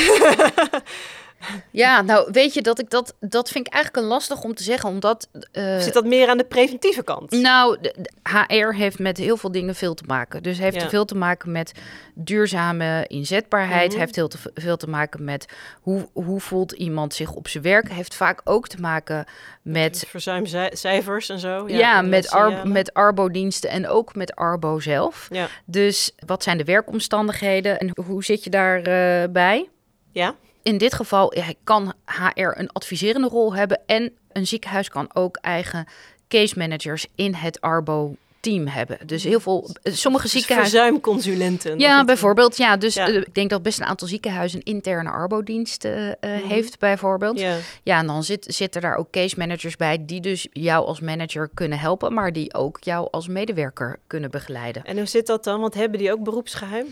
Ja, 1.71 2.01
nou 2.01 2.29
weet 2.31 2.53
je 2.53 2.61
dat 2.61 2.79
ik 2.79 2.89
dat, 2.89 3.13
dat 3.19 3.49
vind 3.49 3.67
ik 3.67 3.73
eigenlijk 3.73 4.03
een 4.03 4.11
lastig 4.11 4.43
om 4.43 4.55
te 4.55 4.63
zeggen, 4.63 4.89
omdat... 4.89 5.29
eh, 5.51 5.79
Zit 5.79 5.93
dat 5.93 6.05
meer 6.05 6.27
aan 6.29 6.37
de 6.37 6.43
preventieve 6.45 7.03
kant? 7.03 7.31
Nou, 7.31 7.77
de- 7.81 7.95
de 7.97 8.11
HR 8.47 8.73
heeft 8.75 8.99
met 8.99 9.17
heel 9.17 9.37
veel 9.37 9.51
dingen 9.51 9.75
veel 9.75 9.93
te 9.93 10.03
maken. 10.07 10.43
Dus 10.43 10.57
heeft 10.57 10.81
Ja. 10.81 10.89
veel 10.89 11.05
te 11.05 11.15
maken 11.15 11.51
met 11.51 11.71
duurzame 12.15 13.05
inzetbaarheid. 13.07 13.89
Mhm. 13.91 13.99
Heeft 13.99 14.15
heel 14.15 14.27
te, 14.27 14.37
veel 14.53 14.77
te 14.77 14.87
maken 14.89 15.23
met 15.23 15.45
hoe, 15.81 16.09
hoe 16.13 16.39
voelt 16.39 16.71
iemand 16.71 17.13
zich 17.13 17.31
op 17.33 17.47
zijn 17.47 17.63
werk. 17.63 17.91
Heeft 17.91 18.15
vaak 18.15 18.41
ook 18.43 18.67
te 18.67 18.77
maken 18.81 19.25
met, 19.61 20.05
Verzuimcijfers 20.07 21.29
en 21.29 21.39
zo. 21.39 21.63
ja, 21.67 21.97
en 21.97 22.09
met, 22.09 22.29
ar, 22.29 22.67
met 22.67 22.93
Arbo-diensten 22.93 23.69
en 23.69 23.87
ook 23.87 24.15
met 24.15 24.35
Arbo 24.35 24.79
zelf. 24.79 25.27
Ja. 25.31 25.47
Dus 25.65 26.11
wat 26.25 26.43
zijn 26.43 26.57
de 26.57 26.63
werkomstandigheden 26.63 27.79
en 27.79 27.91
hoe 28.05 28.23
zit 28.23 28.43
je 28.43 28.49
daarbij? 28.49 29.31
bij? 29.31 29.69
Ja? 30.11 30.35
In 30.67 30.77
dit 30.77 30.93
geval 30.93 31.35
ja, 31.35 31.43
kan 31.63 31.93
HR 32.05 32.41
een 32.59 32.71
adviserende 32.71 33.27
rol 33.27 33.55
hebben 33.55 33.79
en 33.85 34.11
een 34.31 34.47
ziekenhuis 34.47 34.89
kan 34.89 35.09
ook 35.13 35.37
eigen 35.41 35.87
case 36.27 36.57
managers 36.57 37.07
in 37.15 37.33
het 37.33 37.61
Arbo-team 37.61 38.67
hebben. 38.67 38.97
Dus 39.05 39.23
heel 39.23 39.39
veel, 39.39 39.69
sommige 39.83 40.23
Dus 40.23 40.31
ziekenhuizen. 40.31 40.79
verzuimconsulenten. 40.79 41.79
Ja, 41.79 42.05
bijvoorbeeld. 42.05 42.57
Ja, 42.57 42.77
dus 42.77 42.93
Ja. 42.93 43.07
eh, 43.07 43.15
ik 43.15 43.33
denk 43.35 43.49
dat 43.49 43.61
best 43.63 43.79
een 43.79 43.85
aantal 43.85 44.07
ziekenhuizen 44.07 44.59
een 44.59 44.73
interne 44.73 45.09
Arbo-dienst 45.09 45.83
Mhm. 45.83 46.13
heeft, 46.47 46.79
bijvoorbeeld. 46.79 47.39
Ja. 47.39 47.55
Ja. 47.83 47.99
en 47.99 48.07
dan 48.07 48.23
zit, 48.23 48.45
zitten 48.49 48.81
daar 48.81 48.95
ook 48.95 49.11
case 49.11 49.35
managers 49.37 49.75
bij 49.75 50.05
die 50.05 50.21
dus 50.21 50.47
jou 50.51 50.85
als 50.85 50.99
manager 50.99 51.49
kunnen 51.53 51.79
helpen, 51.79 52.13
maar 52.13 52.33
die 52.33 52.53
ook 52.53 52.77
jou 52.83 53.07
als 53.11 53.27
medewerker 53.27 53.99
kunnen 54.07 54.31
begeleiden. 54.31 54.83
En 54.83 54.97
hoe 54.97 55.05
zit 55.05 55.27
dat 55.27 55.43
dan? 55.43 55.59
Want 55.61 55.73
hebben 55.73 55.99
die 55.99 56.11
ook 56.11 56.23
beroepsgeheim? 56.23 56.85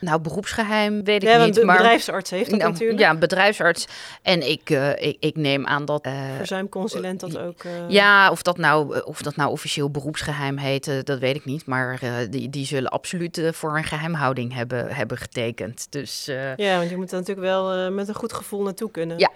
Nou, 0.00 0.20
beroepsgeheim 0.20 1.04
weet 1.04 1.22
ik 1.22 1.28
Ja, 1.28 1.44
niet, 1.44 1.54
de 1.54 1.64
maar 1.64 1.76
bedrijfsarts 1.76 2.30
heeft 2.30 2.50
dat 2.50 2.58
Nou, 2.58 2.72
natuurlijk. 2.72 3.00
ja, 3.00 3.14
bedrijfsarts. 3.14 3.86
En 4.22 4.48
ik, 4.50 4.70
eh, 4.70 4.90
ik, 4.90 5.16
ik 5.20 5.36
neem 5.36 5.66
aan 5.66 5.84
dat. 5.84 6.04
eh, 6.04 6.12
Verzuimconsulent 6.36 7.20
dat 7.20 7.38
ook. 7.38 7.64
eh, 7.64 7.72
ja, 7.88 8.30
of 8.30 8.42
dat, 8.42 8.56
nou, 8.58 9.02
of 9.04 9.22
dat 9.22 9.36
nou 9.36 9.50
officieel 9.50 9.90
beroepsgeheim 9.90 10.56
heet, 10.58 11.06
dat 11.06 11.18
weet 11.18 11.36
ik 11.36 11.44
niet. 11.44 11.66
Maar 11.66 12.00
die, 12.30 12.50
die 12.50 12.66
zullen 12.66 12.90
absoluut 12.90 13.40
voor 13.52 13.76
een 13.76 13.84
geheimhouding 13.84 14.54
hebben, 14.54 14.88
hebben 14.94 15.16
getekend. 15.18 15.86
Dus, 15.90 16.24
Ja, 16.56 16.76
want 16.78 16.90
je 16.90 16.96
moet 16.96 17.12
er 17.12 17.18
natuurlijk 17.18 17.46
wel 17.46 17.90
met 17.90 18.08
een 18.08 18.14
goed 18.14 18.32
gevoel 18.32 18.62
naartoe 18.62 18.90
kunnen. 18.90 19.18
Ja. 19.18 19.30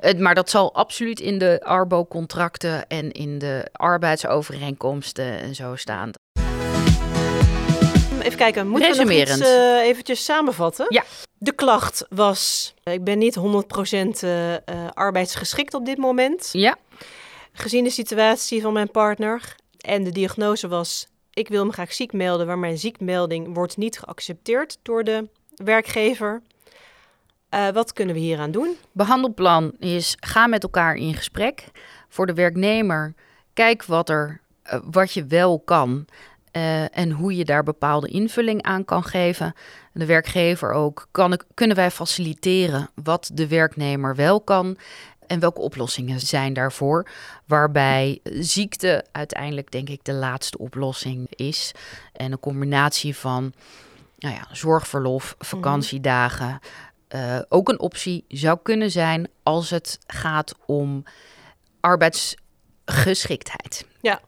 het, 0.00 0.18
maar 0.18 0.34
dat 0.34 0.50
zal 0.50 0.74
absoluut 0.74 1.20
in 1.20 1.38
de 1.38 1.60
Arbo-contracten 1.62 2.86
en 2.88 3.12
in 3.12 3.38
de 3.38 3.68
arbeidsovereenkomsten 3.72 5.38
en 5.40 5.54
zo 5.54 5.76
staan. 5.76 6.10
Even 8.24 8.38
kijken, 8.38 8.68
moeten 8.68 8.90
we 8.90 9.04
nog 9.04 9.12
iets 9.12 9.40
eh, 9.40 9.80
eventjes 9.80 10.24
samenvatten? 10.24 10.86
Ja. 10.88 11.04
De 11.38 11.52
klacht 11.52 12.06
was, 12.08 12.74
ik 12.82 13.04
ben 13.04 13.18
niet 13.18 13.38
100% 13.38 13.40
eh, 14.20 14.54
eh, 14.54 14.60
arbeidsgeschikt 14.92 15.74
op 15.74 15.86
dit 15.86 15.98
moment. 15.98 16.48
Ja, 16.52 16.76
Gezien 17.56 17.84
de 17.84 17.90
situatie 17.90 18.62
van 18.62 18.72
mijn 18.72 18.90
partner. 18.90 19.54
En 19.78 20.04
de 20.04 20.10
diagnose 20.10 20.68
was, 20.68 21.06
ik 21.32 21.48
wil 21.48 21.66
me 21.66 21.72
graag 21.72 21.92
ziek 21.92 22.12
melden, 22.12 22.46
maar 22.46 22.58
mijn 22.58 22.78
ziekmelding 22.78 23.54
wordt 23.54 23.76
niet 23.76 23.98
geaccepteerd 23.98 24.78
door 24.82 25.04
de 25.04 25.28
werkgever. 25.54 26.42
Eh, 27.48 27.68
wat 27.68 27.92
kunnen 27.92 28.14
we 28.14 28.20
hieraan 28.20 28.50
doen? 28.50 28.76
behandelplan 28.92 29.72
is 29.78 30.16
ga 30.20 30.46
met 30.46 30.62
elkaar 30.62 30.94
in 30.94 31.14
gesprek. 31.14 31.64
Voor 32.08 32.26
de 32.26 32.34
werknemer, 32.34 33.14
kijk 33.52 33.84
wat, 33.84 34.08
er, 34.08 34.40
eh, 34.62 34.80
wat 34.84 35.12
je 35.12 35.26
wel 35.26 35.60
kan 35.60 36.04
eh, 36.54 36.98
en 36.98 37.10
hoe 37.10 37.36
je 37.36 37.44
daar 37.44 37.62
bepaalde 37.62 38.08
invulling 38.08 38.62
aan 38.62 38.84
kan 38.84 39.04
geven. 39.04 39.54
De 39.92 40.06
werkgever 40.06 40.72
ook, 40.72 41.08
kan 41.10 41.32
ik, 41.32 41.44
kunnen 41.54 41.76
wij 41.76 41.90
faciliteren 41.90 42.90
wat 43.02 43.30
de 43.32 43.48
werknemer 43.48 44.16
wel 44.16 44.40
kan 44.40 44.76
en 45.26 45.40
welke 45.40 45.60
oplossingen 45.60 46.20
zijn 46.20 46.52
daarvoor. 46.52 47.08
Waarbij 47.46 48.20
ziekte 48.24 49.04
uiteindelijk 49.12 49.70
denk 49.70 49.88
ik 49.88 50.04
de 50.04 50.12
laatste 50.12 50.58
oplossing 50.58 51.26
is. 51.30 51.72
En 52.12 52.32
een 52.32 52.40
combinatie 52.40 53.16
van 53.16 53.52
nou 54.18 54.34
ja, 54.34 54.48
zorgverlof, 54.52 55.34
vakantiedagen, 55.38 56.58
eh, 57.08 57.38
ook 57.48 57.68
een 57.68 57.80
optie 57.80 58.24
zou 58.28 58.58
kunnen 58.62 58.90
zijn 58.90 59.28
als 59.42 59.70
het 59.70 59.98
gaat 60.06 60.54
om 60.66 61.04
arbeidsgeschiktheid. 61.80 63.86
Ja. 64.00 64.20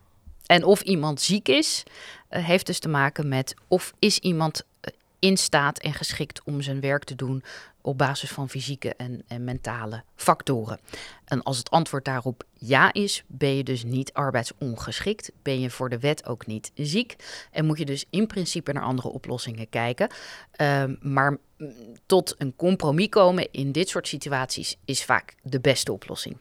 En 0.47 0.65
of 0.65 0.81
iemand 0.81 1.21
ziek 1.21 1.49
is, 1.49 1.83
heeft 2.29 2.67
dus 2.67 2.79
te 2.79 2.89
maken 2.89 3.29
met 3.29 3.55
of 3.69 3.95
is 3.99 4.19
iemand 4.19 4.65
eh, 4.81 4.93
in 5.19 5.37
staat 5.37 5.79
en 5.79 5.93
geschikt 5.93 6.43
om 6.45 6.63
zijn 6.63 6.81
werk 6.81 7.05
te 7.05 7.15
doen 7.15 7.43
op 7.81 7.99
basis 7.99 8.31
van 8.31 8.49
fysieke 8.49 8.95
en, 8.95 9.23
en 9.29 9.45
mentale 9.45 10.03
factoren. 10.17 10.79
En 11.25 11.43
als 11.43 11.59
het 11.59 11.71
antwoord 11.71 12.05
daarop 12.05 12.45
ja 12.53 12.93
is, 12.93 13.25
ben 13.27 13.57
je 13.57 13.65
dus 13.65 13.85
niet 13.85 14.13
arbeidsongeschikt, 14.13 15.33
ben 15.43 15.61
je 15.61 15.71
voor 15.71 15.89
de 15.89 15.99
wet 15.99 16.27
ook 16.27 16.47
niet 16.47 16.71
ziek 16.75 17.17
en 17.51 17.65
moet 17.65 17.79
je 17.79 17.85
dus 17.85 18.05
in 18.11 18.27
principe 18.27 18.73
naar 18.73 18.83
andere 18.83 19.09
oplossingen 19.09 19.69
kijken. 19.69 20.09
Ehm, 20.53 20.95
maar 21.01 21.39
mm, 21.57 21.73
tot 22.07 22.35
een 22.39 22.57
compromis 22.57 23.09
komen 23.09 23.49
in 23.53 23.73
dit 23.73 23.89
soort 23.89 24.09
situaties 24.09 24.77
is 24.85 25.05
vaak 25.05 25.35
de 25.43 25.61
beste 25.61 25.93
oplossing. 25.93 26.37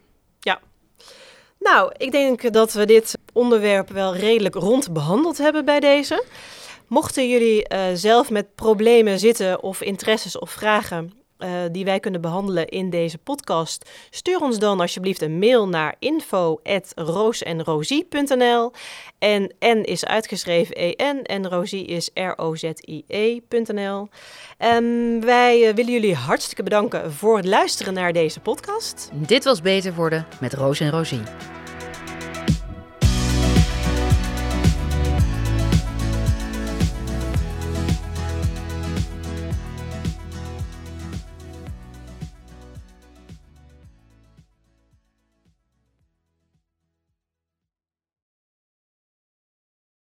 Nou, 1.66 1.92
ik 1.98 2.12
denk 2.12 2.54
dat 2.54 2.74
we 2.74 2.86
dit 2.86 3.18
onderwerp 3.34 3.90
wel 3.90 4.16
redelijk 4.16 4.56
rond 4.56 4.94
behandeld 4.94 5.38
hebben 5.38 5.66
bij 5.66 5.80
deze. 5.80 6.24
Mochten 6.88 7.30
jullie 7.30 7.68
eh, 7.68 7.84
zelf 7.94 8.30
met 8.30 8.56
problemen 8.56 9.20
zitten 9.20 9.64
of 9.64 9.82
interesses 9.82 10.40
of 10.40 10.50
vragen 10.52 11.25
eh, 11.38 11.50
die 11.72 11.86
wij 11.86 12.00
kunnen 12.00 12.22
behandelen 12.22 12.68
in 12.68 12.90
deze 12.90 13.18
podcast, 13.18 13.90
stuur 14.10 14.42
ons 14.42 14.60
dan 14.60 14.80
alsjeblieft 14.80 15.22
een 15.22 15.40
mail 15.40 15.68
naar 15.68 15.96
info@roosenrosie.nl. 16.00 18.72
En 19.20 19.54
N 19.60 19.82
is 19.82 20.06
uitgeschreven 20.06 20.76
EN 20.76 21.24
en 21.24 21.50
Rosie 21.50 21.86
is 21.86 22.10
R-O-Z-I-E.nl. 22.14 24.10
En 24.58 25.20
wij 25.26 25.68
eh, 25.68 25.76
willen 25.76 25.94
jullie 25.94 26.16
hartstikke 26.16 26.64
bedanken 26.64 27.14
voor 27.14 27.38
het 27.38 27.46
luisteren 27.46 27.94
naar 27.94 28.14
deze 28.14 28.40
podcast. 28.40 29.10
Dit 29.14 29.44
was 29.44 29.62
Beter 29.62 29.94
Worden 29.94 30.26
met 30.40 30.54
Roos 30.54 30.80
en 30.80 30.90
Rosie. 30.90 31.22